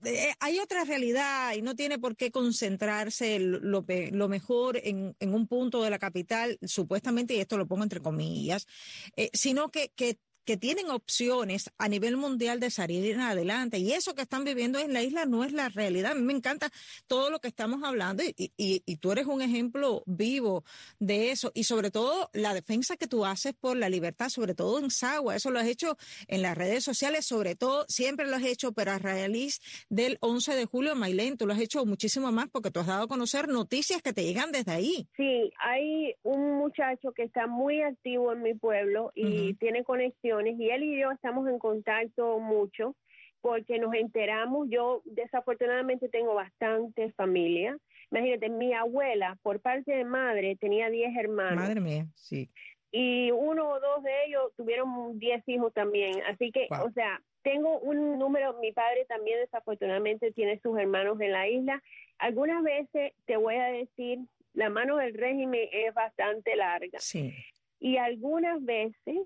eh, 0.03 0.33
hay 0.39 0.59
otra 0.59 0.83
realidad 0.83 1.53
y 1.53 1.61
no 1.61 1.75
tiene 1.75 1.99
por 1.99 2.15
qué 2.15 2.31
concentrarse 2.31 3.39
lo, 3.39 3.83
mejor 4.27 4.79
en, 4.83 5.15
un 5.19 5.47
punto 5.47 5.83
de 5.83 5.89
la 5.89 5.99
capital, 5.99 6.57
supuestamente, 6.61 7.35
y 7.35 7.39
esto 7.39 7.57
lo 7.57 7.67
pongo 7.67 7.83
entre 7.83 8.01
comillas, 8.01 8.67
eh, 9.15 9.29
sino 9.33 9.69
que, 9.69 9.91
que 9.95 10.17
que 10.47 10.57
tienen 10.57 10.89
opciones 10.89 11.69
a 11.77 11.89
nivel 11.89 12.15
mundial 12.15 12.61
de 12.61 12.71
salir 12.71 13.11
en 13.11 13.19
adelante. 13.19 13.77
Y 13.79 13.91
eso 13.91 14.15
que 14.15 14.21
están 14.21 14.45
viviendo 14.45 14.79
en 14.79 14.93
la 14.93 15.03
isla 15.03 15.25
no 15.25 15.43
es 15.43 15.51
la 15.51 15.67
realidad. 15.67 16.13
A 16.13 16.15
mí 16.15 16.21
me 16.21 16.31
encanta 16.33 16.69
todo 17.05 17.29
lo 17.29 17.39
que 17.39 17.49
estamos 17.49 17.83
hablando 17.83 18.23
y, 18.23 18.51
y, 18.55 18.95
tú 18.95 19.11
eres 19.11 19.25
un 19.27 19.41
ejemplo 19.41 20.03
vivo 20.05 20.63
de 20.99 21.31
eso. 21.31 21.51
Y 21.53 21.65
sobre 21.65 21.91
todo 21.91 22.29
la 22.31 22.53
defensa 22.53 22.95
que 22.95 23.07
tú 23.07 23.25
haces 23.25 23.53
por 23.53 23.75
la 23.75 23.89
libertad, 23.89 24.29
sobre 24.29 24.55
todo 24.55 24.79
en 24.79 24.89
Sagua. 24.89 25.35
Eso 25.35 25.51
lo 25.51 25.59
has 25.59 25.67
hecho 25.67 25.97
en 26.27 26.41
las 26.41 26.57
redes 26.57 26.83
sociales, 26.83 27.25
sobre 27.25 27.55
todo, 27.55 27.85
siempre 27.89 28.25
lo 28.25 28.37
has 28.37 28.45
hecho, 28.45 28.71
pero 28.71 28.91
a 28.91 28.99
raíz 28.99 29.59
del 29.89 30.17
11 30.21 30.55
de 30.55 30.65
julio 30.65 30.95
Mailén, 30.95 31.37
tú 31.37 31.45
lo 31.45 31.53
has 31.53 31.59
hecho 31.59 31.85
muchísimo 31.85 32.31
más 32.31 32.47
porque 32.49 32.71
tú 32.71 32.79
has 32.79 32.87
dado 32.87 33.03
a 33.03 33.07
conocer 33.07 33.49
noticias 33.49 34.01
que 34.01 34.13
te 34.13 34.23
llegan 34.23 34.53
desde 34.53 34.71
ahí. 34.71 35.07
Sí, 35.17 35.51
hay 35.59 36.15
un 36.23 36.57
muchacho 36.57 37.11
que 37.11 37.23
está 37.23 37.47
muy 37.47 37.81
activo 37.81 38.31
en 38.31 38.43
mi 38.43 38.53
pueblo 38.53 39.11
y 39.13 39.55
tiene 39.55 39.83
conexión 39.83 40.36
y 40.45 40.69
él 40.69 40.83
y 40.83 40.99
yo 40.99 41.11
estamos 41.11 41.47
en 41.49 41.57
contacto 41.57 42.39
mucho 42.39 42.95
porque 43.41 43.79
nos 43.79 43.93
enteramos, 43.93 44.67
yo 44.69 45.01
desafortunadamente 45.05 46.09
tengo 46.09 46.33
bastante 46.33 47.11
familia. 47.13 47.77
Imagínate, 48.11 48.49
mi 48.49 48.73
abuela, 48.73 49.37
por 49.41 49.59
parte 49.59 49.91
de 49.91 50.03
madre, 50.03 50.55
tenía 50.59 50.89
10 50.89 51.15
hermanos. 51.17 51.55
Madre 51.55 51.81
mía, 51.81 52.07
sí. 52.15 52.49
Y 52.91 53.31
uno 53.31 53.69
o 53.69 53.79
dos 53.79 54.03
de 54.03 54.11
ellos 54.25 54.51
tuvieron 54.55 55.19
10 55.19 55.47
hijos 55.47 55.73
también. 55.73 56.21
Así 56.27 56.51
que, 56.51 56.67
o 56.83 56.91
sea, 56.91 57.21
tengo 57.43 57.79
un 57.79 58.17
número, 58.17 58.57
mi 58.59 58.71
padre 58.71 59.05
también 59.05 59.39
desafortunadamente 59.39 60.31
tiene 60.31 60.59
sus 60.59 60.77
hermanos 60.77 61.19
en 61.21 61.31
la 61.31 61.47
isla. 61.47 61.83
Algunas 62.17 62.63
veces, 62.63 63.13
te 63.25 63.37
voy 63.37 63.55
a 63.55 63.67
decir, 63.67 64.19
la 64.53 64.69
mano 64.69 64.97
del 64.97 65.13
régimen 65.13 65.69
es 65.71 65.93
bastante 65.93 66.55
larga. 66.55 66.99
Sí. 66.99 67.33
Y 67.79 67.97
algunas 67.97 68.63
veces 68.63 69.19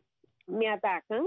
me 0.52 0.68
atacan. 0.68 1.26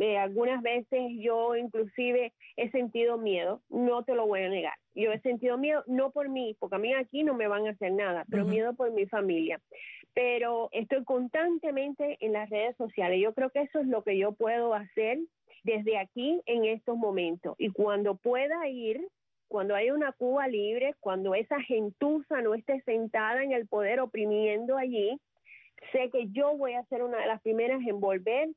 Eh, 0.00 0.18
algunas 0.18 0.60
veces 0.60 1.02
yo 1.20 1.54
inclusive 1.54 2.32
he 2.56 2.70
sentido 2.70 3.16
miedo, 3.16 3.62
no 3.68 4.02
te 4.02 4.14
lo 4.14 4.26
voy 4.26 4.42
a 4.42 4.48
negar. 4.48 4.74
Yo 4.94 5.12
he 5.12 5.20
sentido 5.20 5.56
miedo, 5.56 5.84
no 5.86 6.10
por 6.10 6.28
mí, 6.28 6.56
porque 6.58 6.76
a 6.76 6.78
mí 6.80 6.92
aquí 6.94 7.22
no 7.22 7.34
me 7.34 7.46
van 7.46 7.66
a 7.66 7.70
hacer 7.70 7.92
nada, 7.92 8.24
pero 8.28 8.44
miedo 8.44 8.74
por 8.74 8.90
mi 8.90 9.06
familia. 9.06 9.60
Pero 10.12 10.68
estoy 10.72 11.04
constantemente 11.04 12.16
en 12.20 12.32
las 12.32 12.50
redes 12.50 12.76
sociales. 12.76 13.20
Yo 13.20 13.34
creo 13.34 13.50
que 13.50 13.62
eso 13.62 13.78
es 13.78 13.86
lo 13.86 14.02
que 14.02 14.18
yo 14.18 14.32
puedo 14.32 14.74
hacer 14.74 15.18
desde 15.62 15.98
aquí 15.98 16.40
en 16.46 16.64
estos 16.64 16.96
momentos. 16.96 17.54
Y 17.58 17.70
cuando 17.70 18.16
pueda 18.16 18.68
ir, 18.68 19.00
cuando 19.48 19.74
haya 19.74 19.94
una 19.94 20.12
Cuba 20.12 20.48
libre, 20.48 20.94
cuando 21.00 21.34
esa 21.34 21.60
gentuza 21.60 22.42
no 22.42 22.54
esté 22.54 22.80
sentada 22.82 23.42
en 23.42 23.52
el 23.52 23.66
poder 23.66 24.00
oprimiendo 24.00 24.76
allí, 24.76 25.20
sé 25.92 26.10
que 26.10 26.28
yo 26.30 26.56
voy 26.56 26.74
a 26.74 26.84
ser 26.84 27.02
una 27.02 27.18
de 27.18 27.26
las 27.26 27.40
primeras 27.42 27.80
en 27.86 28.00
volver 28.00 28.48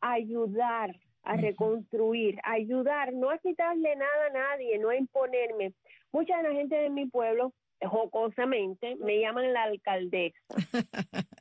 a 0.00 0.12
ayudar 0.12 0.94
a 1.24 1.36
reconstruir, 1.36 2.38
ayudar, 2.42 3.12
no 3.12 3.30
a 3.30 3.38
quitarle 3.38 3.94
nada 3.96 4.26
a 4.26 4.30
nadie, 4.30 4.78
no 4.78 4.88
a 4.88 4.96
imponerme. 4.96 5.72
Mucha 6.10 6.36
de 6.38 6.42
la 6.42 6.54
gente 6.54 6.74
de 6.74 6.90
mi 6.90 7.06
pueblo, 7.06 7.52
jocosamente, 7.80 8.96
me 8.96 9.20
llaman 9.20 9.52
la 9.52 9.64
alcaldesa. 9.64 10.38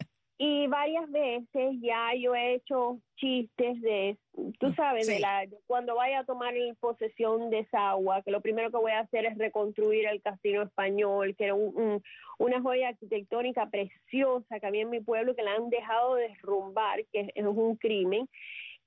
Y 0.44 0.66
varias 0.66 1.08
veces 1.12 1.76
ya 1.82 2.16
yo 2.20 2.34
he 2.34 2.56
hecho 2.56 2.98
chistes 3.18 3.80
de, 3.80 4.18
tú 4.60 4.74
sabes, 4.74 5.06
de, 5.06 5.20
la, 5.20 5.46
cuando 5.68 5.94
vaya 5.94 6.22
a 6.22 6.26
tomar 6.26 6.56
posesión 6.80 7.52
de 7.52 7.60
esa 7.60 7.92
agua, 7.92 8.24
que 8.24 8.32
lo 8.32 8.42
primero 8.42 8.72
que 8.72 8.78
voy 8.78 8.92
a 8.92 9.02
hacer 9.02 9.26
es 9.26 9.38
reconstruir 9.38 10.08
el 10.08 10.20
casino 10.20 10.64
español, 10.64 11.36
que 11.36 11.44
era 11.44 11.54
una 11.54 12.60
joya 12.60 12.88
arquitectónica 12.88 13.70
preciosa 13.70 14.60
que 14.60 14.66
había 14.66 14.82
en 14.82 14.90
mi 14.90 15.00
pueblo 15.00 15.36
que 15.36 15.44
la 15.44 15.54
han 15.54 15.70
dejado 15.70 16.16
derrumbar, 16.16 17.06
que 17.14 17.32
es 17.36 17.46
un 17.46 17.76
crimen. 17.76 18.28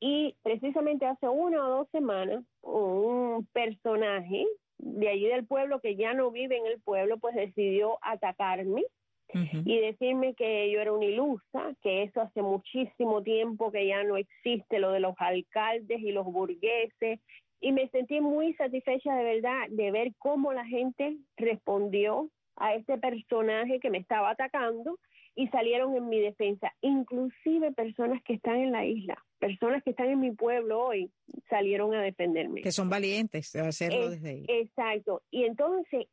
Y 0.01 0.35
precisamente 0.43 1.07
hace 1.07 1.29
una 1.29 1.65
o 1.65 1.71
dos 1.71 1.89
semanas, 1.93 2.43
un 2.63 3.47
personaje 3.53 4.45
de 4.79 5.09
allí 5.09 5.29
del 5.29 5.47
pueblo 5.47 5.79
que 5.79 5.95
ya 5.95 6.15
no 6.15 6.33
vive 6.33 6.59
en 6.59 6.67
el 6.67 6.81
pueblo, 6.81 7.19
pues 7.19 7.37
decidió 7.37 7.99
atacarme 8.03 8.83
y 9.33 9.81
decirme 9.81 10.35
que 10.35 10.71
yo 10.71 10.81
era 10.81 10.93
una 10.93 11.07
ilusa, 11.07 11.75
que 11.83 12.05
eso 12.05 12.21
hace 12.21 12.41
muchísimo 12.41 13.23
tiempo 13.23 13.73
que 13.73 13.87
ya 13.87 14.05
no 14.05 14.17
existe 14.17 14.79
lo 14.79 14.93
de 14.93 15.01
los 15.01 15.15
alcaldes 15.19 16.01
y 16.01 16.13
los 16.13 16.25
burgueses, 16.25 17.21
y 17.61 17.73
me 17.73 17.89
sentí 17.89 18.21
muy 18.21 18.55
satisfecha 18.55 19.15
de 19.15 19.25
verdad 19.25 19.69
de 19.71 19.91
ver 19.91 20.13
cómo 20.19 20.53
la 20.53 20.67
gente 20.67 21.17
respondió 21.37 22.31
a 22.57 22.75
este 22.75 22.99
personaje 22.99 23.81
que 23.81 23.91
me 23.91 23.99
estaba 23.99 24.31
atacando 24.31 24.99
y 25.35 25.49
salieron 25.49 25.97
en 25.97 26.09
mi 26.09 26.21
defensa, 26.21 26.73
inclusive 26.81 27.73
personas 27.73 28.23
que 28.23 28.35
están 28.35 28.57
en 28.57 28.71
la 28.71 28.85
isla, 28.85 29.17
personas 29.39 29.83
que 29.83 29.91
están 29.91 30.11
en 30.11 30.21
mi 30.21 30.31
pueblo 30.31 30.81
hoy 30.81 31.11
salieron 31.49 31.95
a 31.95 32.03
defenderme. 32.03 32.61
Que 32.61 32.71
son 32.71 32.89
valientes 32.89 33.51
de 33.53 33.61
hacerlo 33.61 34.11
desde 34.11 34.29
ahí. 34.29 34.45
Exacto. 34.47 35.23
Y 35.31 35.45
entonces, 35.45 36.07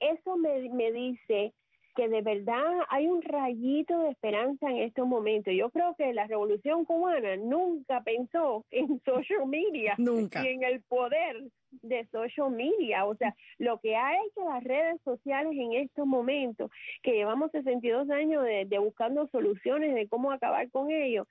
eso 0.00 0.36
me, 0.36 0.68
me 0.70 0.92
dice 0.92 1.54
que 1.98 2.08
de 2.08 2.22
verdad 2.22 2.62
hay 2.90 3.08
un 3.08 3.22
rayito 3.22 3.98
de 3.98 4.10
esperanza 4.10 4.70
en 4.70 4.76
estos 4.76 5.04
momentos. 5.04 5.52
Yo 5.52 5.68
creo 5.70 5.96
que 5.96 6.14
la 6.14 6.28
revolución 6.28 6.84
cubana 6.84 7.36
nunca 7.36 8.04
pensó 8.04 8.64
en 8.70 9.00
social 9.04 9.48
media 9.48 9.94
nunca. 9.98 10.44
y 10.44 10.46
en 10.46 10.62
el 10.62 10.80
poder 10.82 11.42
de 11.82 12.06
social 12.12 12.52
media. 12.52 13.04
O 13.04 13.16
sea, 13.16 13.34
lo 13.58 13.80
que 13.80 13.96
ha 13.96 14.12
hecho 14.12 14.48
las 14.48 14.62
redes 14.62 15.00
sociales 15.02 15.52
en 15.56 15.72
estos 15.72 16.06
momentos, 16.06 16.70
que 17.02 17.14
llevamos 17.14 17.50
62 17.50 18.08
años 18.10 18.44
de, 18.44 18.64
de 18.64 18.78
buscando 18.78 19.26
soluciones 19.32 19.92
de 19.96 20.06
cómo 20.06 20.30
acabar 20.30 20.70
con 20.70 20.92
ello, 20.92 21.26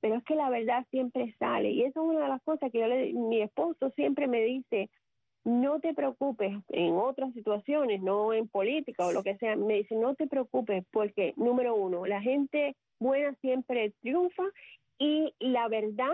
pero 0.00 0.14
es 0.14 0.24
que 0.24 0.36
la 0.36 0.48
verdad 0.48 0.86
siempre 0.90 1.34
sale. 1.38 1.70
Y 1.70 1.82
eso 1.82 2.00
es 2.00 2.16
una 2.16 2.22
de 2.22 2.28
las 2.28 2.42
cosas 2.44 2.72
que 2.72 2.78
yo 2.78 2.86
le, 2.86 3.12
mi 3.12 3.42
esposo 3.42 3.90
siempre 3.90 4.26
me 4.26 4.40
dice, 4.42 4.88
no 5.48 5.80
te 5.80 5.94
preocupes 5.94 6.52
en 6.68 6.94
otras 6.94 7.32
situaciones, 7.32 8.02
no 8.02 8.34
en 8.34 8.48
política 8.48 9.06
o 9.06 9.12
lo 9.12 9.22
que 9.22 9.38
sea, 9.38 9.56
me 9.56 9.78
dice, 9.78 9.94
no 9.94 10.14
te 10.14 10.26
preocupes 10.26 10.84
porque, 10.92 11.32
número 11.36 11.74
uno, 11.74 12.04
la 12.04 12.20
gente 12.20 12.76
buena 13.00 13.34
siempre 13.40 13.94
triunfa 14.02 14.42
y 14.98 15.32
la 15.38 15.68
verdad 15.68 16.12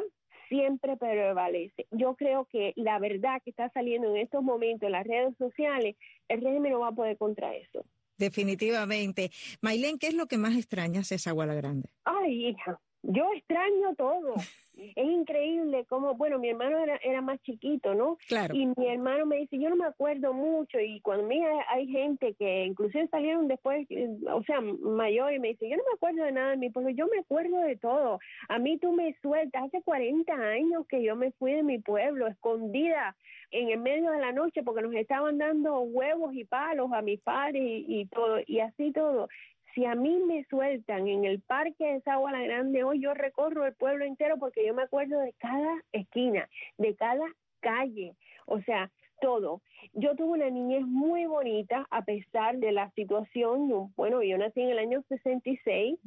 siempre 0.49 0.97
prevalece. 0.97 1.87
Yo 1.91 2.15
creo 2.15 2.45
que 2.45 2.75
la 2.77 3.01
verdad 3.01 3.43
que 3.43 3.51
está 3.51 3.69
saliendo 3.71 4.09
en 4.11 4.19
estos 4.19 4.45
momentos 4.45 4.87
en 4.87 4.93
las 4.93 5.05
redes 5.05 5.37
sociales, 5.37 5.97
el 6.29 6.41
régimen 6.41 6.71
no 6.71 6.81
va 6.81 6.89
a 6.89 6.93
poder 6.93 7.19
contra 7.19 7.57
eso. 7.57 7.85
Definitivamente. 8.17 9.33
Mailén, 9.61 9.99
¿qué 9.99 10.07
es 10.07 10.15
lo 10.15 10.27
que 10.27 10.39
más 10.39 10.57
extrañas 10.57 11.11
esa 11.11 11.33
Guala 11.33 11.55
Grande? 11.55 11.89
Ay, 12.05 12.51
hija, 12.51 12.81
yo 13.05 13.31
extraño 13.35 13.95
todo. 13.97 14.35
Es 14.77 15.07
increíble 15.07 15.85
cómo, 15.89 16.15
bueno, 16.15 16.41
mi 16.41 16.49
hermano 16.51 16.77
era, 16.79 16.97
era 16.97 17.21
más 17.21 17.41
chiquito, 17.43 17.95
¿no? 17.95 18.19
Claro. 18.27 18.53
Y 18.57 18.67
mi 18.77 18.89
hermano 18.89 19.25
me 19.25 19.37
dice, 19.37 19.57
yo 19.57 19.71
no 19.71 19.77
me 19.77 19.87
acuerdo 19.87 20.33
mucho, 20.33 20.81
y 20.81 21.01
cuando 21.01 21.29
mí 21.29 21.41
hay, 21.69 21.87
gente 21.87 22.35
que 22.35 22.65
inclusive 22.65 23.07
salieron 23.07 23.47
después, 23.47 23.87
o 24.33 24.43
sea, 24.43 24.61
mayor, 24.61 25.33
y 25.33 25.39
me 25.39 25.51
dice, 25.51 25.69
yo 25.69 25.77
no 25.77 25.85
me 25.85 25.95
acuerdo 25.95 26.25
de 26.25 26.33
nada 26.33 26.51
de 26.51 26.57
mi 26.57 26.71
pueblo, 26.71 26.91
yo 26.91 27.07
me 27.07 27.21
acuerdo 27.21 27.61
de 27.61 27.77
todo. 27.77 28.19
A 28.49 28.59
mí 28.59 28.77
tú 28.79 28.93
me 28.93 29.15
sueltas, 29.23 29.63
hace 29.63 29.81
40 29.81 30.33
años 30.33 30.85
que 30.89 31.05
yo 31.05 31.15
me 31.15 31.31
fui 31.31 31.53
de 31.53 31.63
mi 31.63 31.79
pueblo, 31.79 32.27
escondida 32.27 33.15
en 33.53 33.71
el 33.71 33.79
medio 33.79 34.11
de 34.11 34.19
la 34.19 34.33
noche, 34.33 34.65
porque 34.65 34.83
nos 34.83 34.95
estaban 34.95 35.39
dando 35.39 35.83
huevos 35.83 36.35
y 36.35 36.45
palos 36.45 36.91
a 36.93 37.01
mis 37.01 37.21
padres 37.21 37.63
y, 37.63 38.01
y 38.01 38.07
todo, 38.07 38.39
y 38.45 38.59
así 38.59 38.91
todo 38.91 39.29
si 39.75 39.85
a 39.85 39.95
mí 39.95 40.21
me 40.27 40.45
sueltan 40.45 41.09
en 41.09 41.25
el 41.25 41.41
parque 41.41 41.85
de 41.85 42.01
Sagua 42.03 42.33
Grande 42.33 42.85
hoy, 42.85 43.01
yo 43.01 43.13
recorro 43.15 43.67
el 43.67 43.75
pueblo 43.75 44.05
entero 44.05 44.39
porque 44.39 44.67
yo 44.67 44.75
me 44.75 44.83
acuerdo 44.83 45.19
de 45.21 45.33
cada 45.39 45.83
esquina, 45.93 46.49
de 46.79 46.95
cada 46.95 47.25
calle, 47.61 48.15
o 48.47 48.61
sea, 48.61 48.91
todo. 49.21 49.63
Yo 49.93 50.15
tuve 50.17 50.39
una 50.39 50.51
niñez 50.51 50.83
muy 50.83 51.27
bonita 51.27 51.87
a 51.91 52.05
pesar 52.05 52.59
de 52.59 52.73
la 52.73 52.91
situación. 52.91 53.93
Bueno, 53.97 54.23
yo 54.23 54.37
nací 54.39 54.61
en 54.61 54.71
el 54.71 54.79
año 54.79 55.03
66 55.09 55.99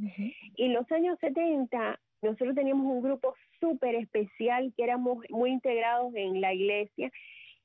y 0.56 0.68
los 0.70 0.90
años 0.92 1.18
70 1.20 2.00
nosotros 2.22 2.56
teníamos 2.56 2.86
un 2.86 3.02
grupo 3.02 3.36
súper 3.60 3.96
especial 3.96 4.74
que 4.76 4.84
éramos 4.84 5.24
muy 5.30 5.52
integrados 5.52 6.14
en 6.16 6.42
la 6.42 6.54
iglesia 6.54 7.12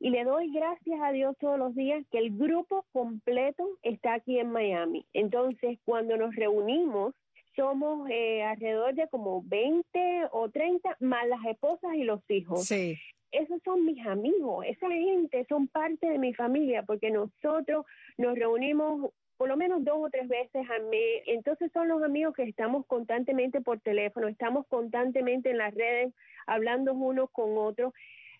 y 0.02 0.10
le 0.10 0.24
doy 0.24 0.50
gracias 0.52 1.00
a 1.00 1.12
Dios 1.12 1.36
todos 1.38 1.56
los 1.56 1.76
días 1.76 2.04
que 2.10 2.18
el 2.18 2.36
grupo 2.36 2.84
completo 2.90 3.64
está 3.82 4.14
aquí 4.14 4.36
en 4.40 4.50
Miami. 4.50 5.06
Entonces, 5.12 5.78
cuando 5.84 6.16
nos 6.16 6.34
reunimos, 6.34 7.14
somos 7.54 8.10
eh, 8.10 8.42
alrededor 8.42 8.96
de 8.96 9.06
como 9.06 9.44
20 9.44 10.24
o 10.32 10.50
30, 10.50 10.96
más 10.98 11.28
las 11.28 11.44
esposas 11.46 11.94
y 11.94 12.02
los 12.02 12.20
hijos. 12.30 12.64
Sí. 12.64 12.98
Esos 13.30 13.62
son 13.62 13.84
mis 13.84 14.04
amigos, 14.04 14.66
esa 14.66 14.88
gente 14.88 15.46
son 15.48 15.68
parte 15.68 16.08
de 16.10 16.18
mi 16.18 16.34
familia, 16.34 16.82
porque 16.82 17.12
nosotros 17.12 17.86
nos 18.18 18.36
reunimos 18.36 19.12
por 19.36 19.48
lo 19.48 19.56
menos 19.56 19.84
dos 19.84 19.98
o 20.00 20.10
tres 20.10 20.26
veces 20.26 20.68
al 20.68 20.84
mes. 20.86 21.22
Entonces 21.26 21.70
son 21.72 21.86
los 21.86 22.02
amigos 22.02 22.34
que 22.34 22.42
estamos 22.42 22.84
constantemente 22.86 23.60
por 23.60 23.78
teléfono, 23.78 24.26
estamos 24.26 24.66
constantemente 24.66 25.50
en 25.50 25.58
las 25.58 25.72
redes 25.72 26.12
hablando 26.48 26.92
unos 26.92 27.30
con 27.30 27.56
otros 27.56 27.92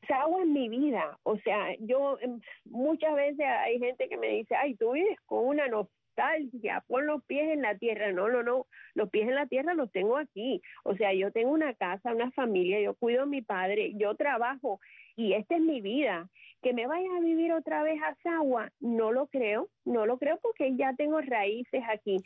Sagua 0.07 0.43
en 0.43 0.53
mi 0.53 0.69
vida, 0.69 1.19
o 1.23 1.37
sea, 1.39 1.75
yo 1.79 2.19
em, 2.21 2.41
muchas 2.65 3.15
veces 3.15 3.47
hay 3.47 3.79
gente 3.79 4.09
que 4.09 4.17
me 4.17 4.29
dice, 4.29 4.55
ay, 4.55 4.75
tú 4.75 4.93
vives 4.93 5.19
con 5.27 5.47
una 5.47 5.69
nostalgia, 5.69 6.85
pon 6.89 7.07
los 7.07 7.25
pies 7.25 7.51
en 7.51 7.63
la 7.63 7.77
tierra, 7.79 8.13
no, 8.13 8.29
no, 8.29 8.43
no, 8.43 8.67
los 8.95 9.11
pies 9.11 9.29
en 9.29 9.35
la 9.35 9.47
tierra 9.47 9.75
los 9.75 9.91
tengo 9.93 10.17
aquí, 10.17 10.61
o 10.85 10.97
sea, 10.97 11.13
yo 11.13 11.31
tengo 11.31 11.53
una 11.53 11.75
casa, 11.75 12.13
una 12.13 12.31
familia, 12.33 12.81
yo 12.81 12.95
cuido 12.95 13.23
a 13.23 13.27
mi 13.27 13.43
padre, 13.43 13.93
yo 13.97 14.15
trabajo 14.17 14.81
y 15.17 15.35
esta 15.35 15.57
es 15.57 15.61
mi 15.61 15.81
vida. 15.81 16.29
Que 16.63 16.73
me 16.73 16.87
vaya 16.87 17.09
a 17.17 17.21
vivir 17.21 17.53
otra 17.53 17.83
vez 17.83 18.01
a 18.03 18.15
Sagua, 18.23 18.71
no 18.79 19.11
lo 19.11 19.27
creo, 19.27 19.69
no 19.85 20.07
lo 20.07 20.17
creo 20.19 20.39
porque 20.41 20.77
ya 20.77 20.95
tengo 20.95 21.21
raíces 21.21 21.83
aquí 21.89 22.19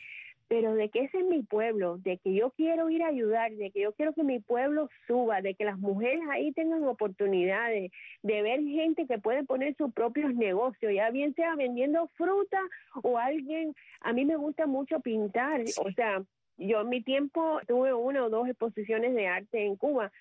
pero 0.47 0.73
de 0.73 0.89
que 0.89 1.01
ese 1.03 1.19
es 1.19 1.25
mi 1.25 1.43
pueblo, 1.43 1.97
de 1.99 2.17
que 2.17 2.33
yo 2.33 2.51
quiero 2.51 2.89
ir 2.89 3.03
a 3.03 3.07
ayudar, 3.07 3.51
de 3.51 3.71
que 3.71 3.81
yo 3.81 3.93
quiero 3.93 4.13
que 4.13 4.23
mi 4.23 4.39
pueblo 4.39 4.89
suba, 5.05 5.41
de 5.41 5.55
que 5.55 5.65
las 5.65 5.77
mujeres 5.77 6.21
ahí 6.31 6.51
tengan 6.53 6.83
oportunidades, 6.83 7.91
de 8.23 8.41
ver 8.41 8.61
gente 8.61 9.05
que 9.07 9.17
puede 9.17 9.43
poner 9.43 9.75
sus 9.75 9.93
propios 9.93 10.33
negocios, 10.33 10.93
ya 10.93 11.09
bien 11.09 11.33
sea 11.35 11.55
vendiendo 11.55 12.07
fruta 12.15 12.61
o 13.03 13.17
alguien, 13.17 13.75
a 14.01 14.13
mí 14.13 14.25
me 14.25 14.37
gusta 14.37 14.67
mucho 14.67 14.99
pintar, 15.01 15.61
o 15.83 15.91
sea, 15.91 16.23
yo 16.57 16.81
en 16.81 16.89
mi 16.89 17.01
tiempo 17.03 17.59
tuve 17.67 17.93
una 17.93 18.25
o 18.25 18.29
dos 18.29 18.47
exposiciones 18.47 19.13
de 19.13 19.27
arte 19.27 19.65
en 19.65 19.75
Cuba, 19.75 20.11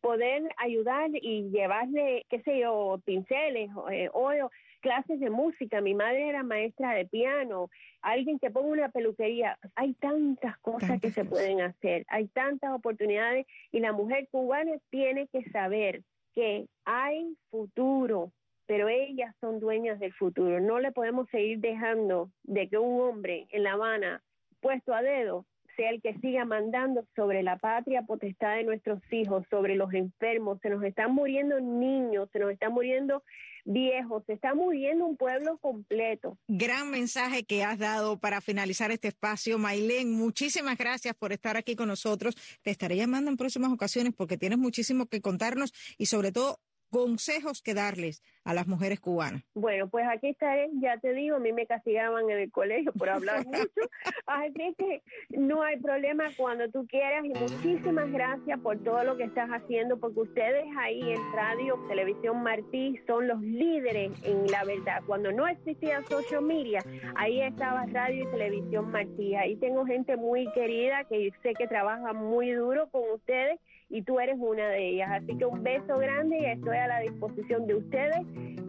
poder 0.00 0.42
ayudar 0.56 1.10
y 1.12 1.48
llevarle, 1.50 2.26
qué 2.28 2.40
sé 2.42 2.58
yo, 2.58 3.00
pinceles, 3.04 3.70
eh, 3.92 4.10
óleo, 4.12 4.50
clases 4.86 5.18
de 5.18 5.30
música, 5.30 5.80
mi 5.80 5.94
madre 5.94 6.28
era 6.28 6.44
maestra 6.44 6.92
de 6.92 7.06
piano, 7.06 7.70
alguien 8.02 8.38
que 8.38 8.52
ponga 8.52 8.68
una 8.68 8.88
peluquería, 8.88 9.58
hay 9.74 9.94
tantas 9.94 10.56
cosas 10.58 11.00
que 11.00 11.10
se 11.10 11.24
pueden 11.24 11.60
hacer, 11.60 12.06
hay 12.06 12.28
tantas 12.28 12.70
oportunidades 12.72 13.48
y 13.72 13.80
la 13.80 13.92
mujer 13.92 14.28
cubana 14.30 14.70
tiene 14.90 15.26
que 15.26 15.42
saber 15.50 16.04
que 16.36 16.68
hay 16.84 17.36
futuro, 17.50 18.30
pero 18.66 18.88
ellas 18.88 19.34
son 19.40 19.58
dueñas 19.58 19.98
del 19.98 20.12
futuro. 20.12 20.60
No 20.60 20.78
le 20.78 20.92
podemos 20.92 21.28
seguir 21.30 21.58
dejando 21.58 22.30
de 22.44 22.68
que 22.68 22.78
un 22.78 23.00
hombre 23.00 23.48
en 23.50 23.64
La 23.64 23.72
Habana 23.72 24.22
puesto 24.60 24.94
a 24.94 25.02
dedo 25.02 25.46
sea 25.76 25.90
el 25.90 26.00
que 26.02 26.18
siga 26.20 26.44
mandando 26.44 27.04
sobre 27.14 27.42
la 27.42 27.58
patria 27.58 28.02
potestad 28.02 28.56
de 28.56 28.64
nuestros 28.64 29.00
hijos, 29.10 29.44
sobre 29.50 29.76
los 29.76 29.92
enfermos. 29.92 30.58
Se 30.62 30.70
nos 30.70 30.82
están 30.82 31.14
muriendo 31.14 31.60
niños, 31.60 32.28
se 32.32 32.38
nos 32.38 32.50
están 32.50 32.72
muriendo 32.72 33.22
viejos, 33.64 34.22
se 34.26 34.32
está 34.32 34.54
muriendo 34.54 35.04
un 35.04 35.16
pueblo 35.16 35.58
completo. 35.58 36.38
Gran 36.48 36.90
mensaje 36.90 37.44
que 37.44 37.64
has 37.64 37.78
dado 37.78 38.18
para 38.18 38.40
finalizar 38.40 38.90
este 38.90 39.08
espacio, 39.08 39.58
Mailén. 39.58 40.12
Muchísimas 40.12 40.78
gracias 40.78 41.14
por 41.14 41.32
estar 41.32 41.56
aquí 41.56 41.76
con 41.76 41.88
nosotros. 41.88 42.34
Te 42.62 42.70
estaré 42.70 42.96
llamando 42.96 43.30
en 43.30 43.36
próximas 43.36 43.72
ocasiones 43.72 44.14
porque 44.16 44.38
tienes 44.38 44.58
muchísimo 44.58 45.06
que 45.06 45.20
contarnos 45.20 45.72
y 45.98 46.06
sobre 46.06 46.32
todo 46.32 46.60
consejos 46.90 47.62
que 47.62 47.74
darles 47.74 48.22
a 48.44 48.54
las 48.54 48.66
mujeres 48.66 49.00
cubanas? 49.00 49.42
Bueno, 49.54 49.88
pues 49.88 50.06
aquí 50.08 50.28
estaré, 50.28 50.68
ya 50.80 50.98
te 50.98 51.12
digo, 51.12 51.36
a 51.36 51.40
mí 51.40 51.52
me 51.52 51.66
castigaban 51.66 52.30
en 52.30 52.38
el 52.38 52.50
colegio 52.50 52.92
por 52.92 53.08
hablar 53.08 53.44
mucho, 53.46 53.90
así 54.26 54.74
que 54.78 55.02
no 55.30 55.62
hay 55.62 55.78
problema 55.80 56.24
cuando 56.36 56.68
tú 56.70 56.86
quieras 56.86 57.24
y 57.24 57.30
muchísimas 57.30 58.10
gracias 58.10 58.60
por 58.60 58.82
todo 58.82 59.02
lo 59.04 59.16
que 59.16 59.24
estás 59.24 59.48
haciendo, 59.50 59.98
porque 59.98 60.20
ustedes 60.20 60.64
ahí 60.78 61.00
en 61.00 61.32
Radio, 61.32 61.78
Televisión 61.88 62.42
Martí 62.42 62.98
son 63.06 63.26
los 63.28 63.40
líderes 63.40 64.12
en 64.24 64.46
la 64.46 64.64
verdad. 64.64 65.02
Cuando 65.06 65.32
no 65.32 65.46
existía 65.46 66.02
social 66.04 66.42
media, 66.42 66.80
ahí 67.16 67.40
estaba 67.40 67.86
Radio 67.86 68.24
y 68.24 68.30
Televisión 68.30 68.90
Martí. 68.90 69.34
Ahí 69.34 69.56
tengo 69.56 69.84
gente 69.86 70.16
muy 70.16 70.50
querida 70.52 71.04
que 71.04 71.32
sé 71.42 71.54
que 71.54 71.66
trabaja 71.66 72.12
muy 72.12 72.52
duro 72.52 72.88
con 72.90 73.02
ustedes 73.14 73.58
y 73.88 74.02
tú 74.02 74.18
eres 74.18 74.36
una 74.38 74.68
de 74.68 74.90
ellas. 74.90 75.08
Así 75.12 75.36
que 75.38 75.44
un 75.44 75.62
beso 75.62 75.98
grande 75.98 76.38
y 76.38 76.44
estoy 76.46 76.76
a 76.76 76.86
la 76.88 77.00
disposición 77.00 77.66
de 77.66 77.74
ustedes 77.76 78.20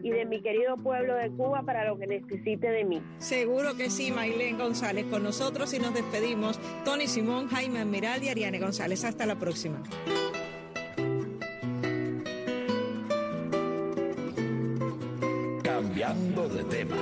y 0.04 0.10
de 0.10 0.26
mi 0.26 0.42
querido 0.42 0.78
pueblo 0.78 1.16
de 1.16 1.30
Cuba 1.32 1.64
para 1.64 1.86
lo 1.86 1.98
que 1.98 2.08
necesite 2.08 2.70
de 2.70 2.84
mí. 2.86 3.02
Seguro 3.18 3.76
que 3.76 3.90
sí, 3.90 4.12
Maylene 4.12 4.58
González 4.58 5.06
con 5.06 5.24
nosotros 5.24 5.74
y 5.74 5.80
nos 5.80 5.94
despedimos. 5.94 6.60
Tony 6.86 7.08
Simón, 7.08 7.48
Jaime 7.48 7.80
Admiral 7.80 8.24
y 8.24 8.30
Ariane 8.30 8.60
González. 8.60 9.04
Hasta 9.04 9.26
la 9.26 9.36
próxima. 9.36 9.82
Cambiando 15.64 16.48
de 16.50 16.64
tema. 16.66 16.96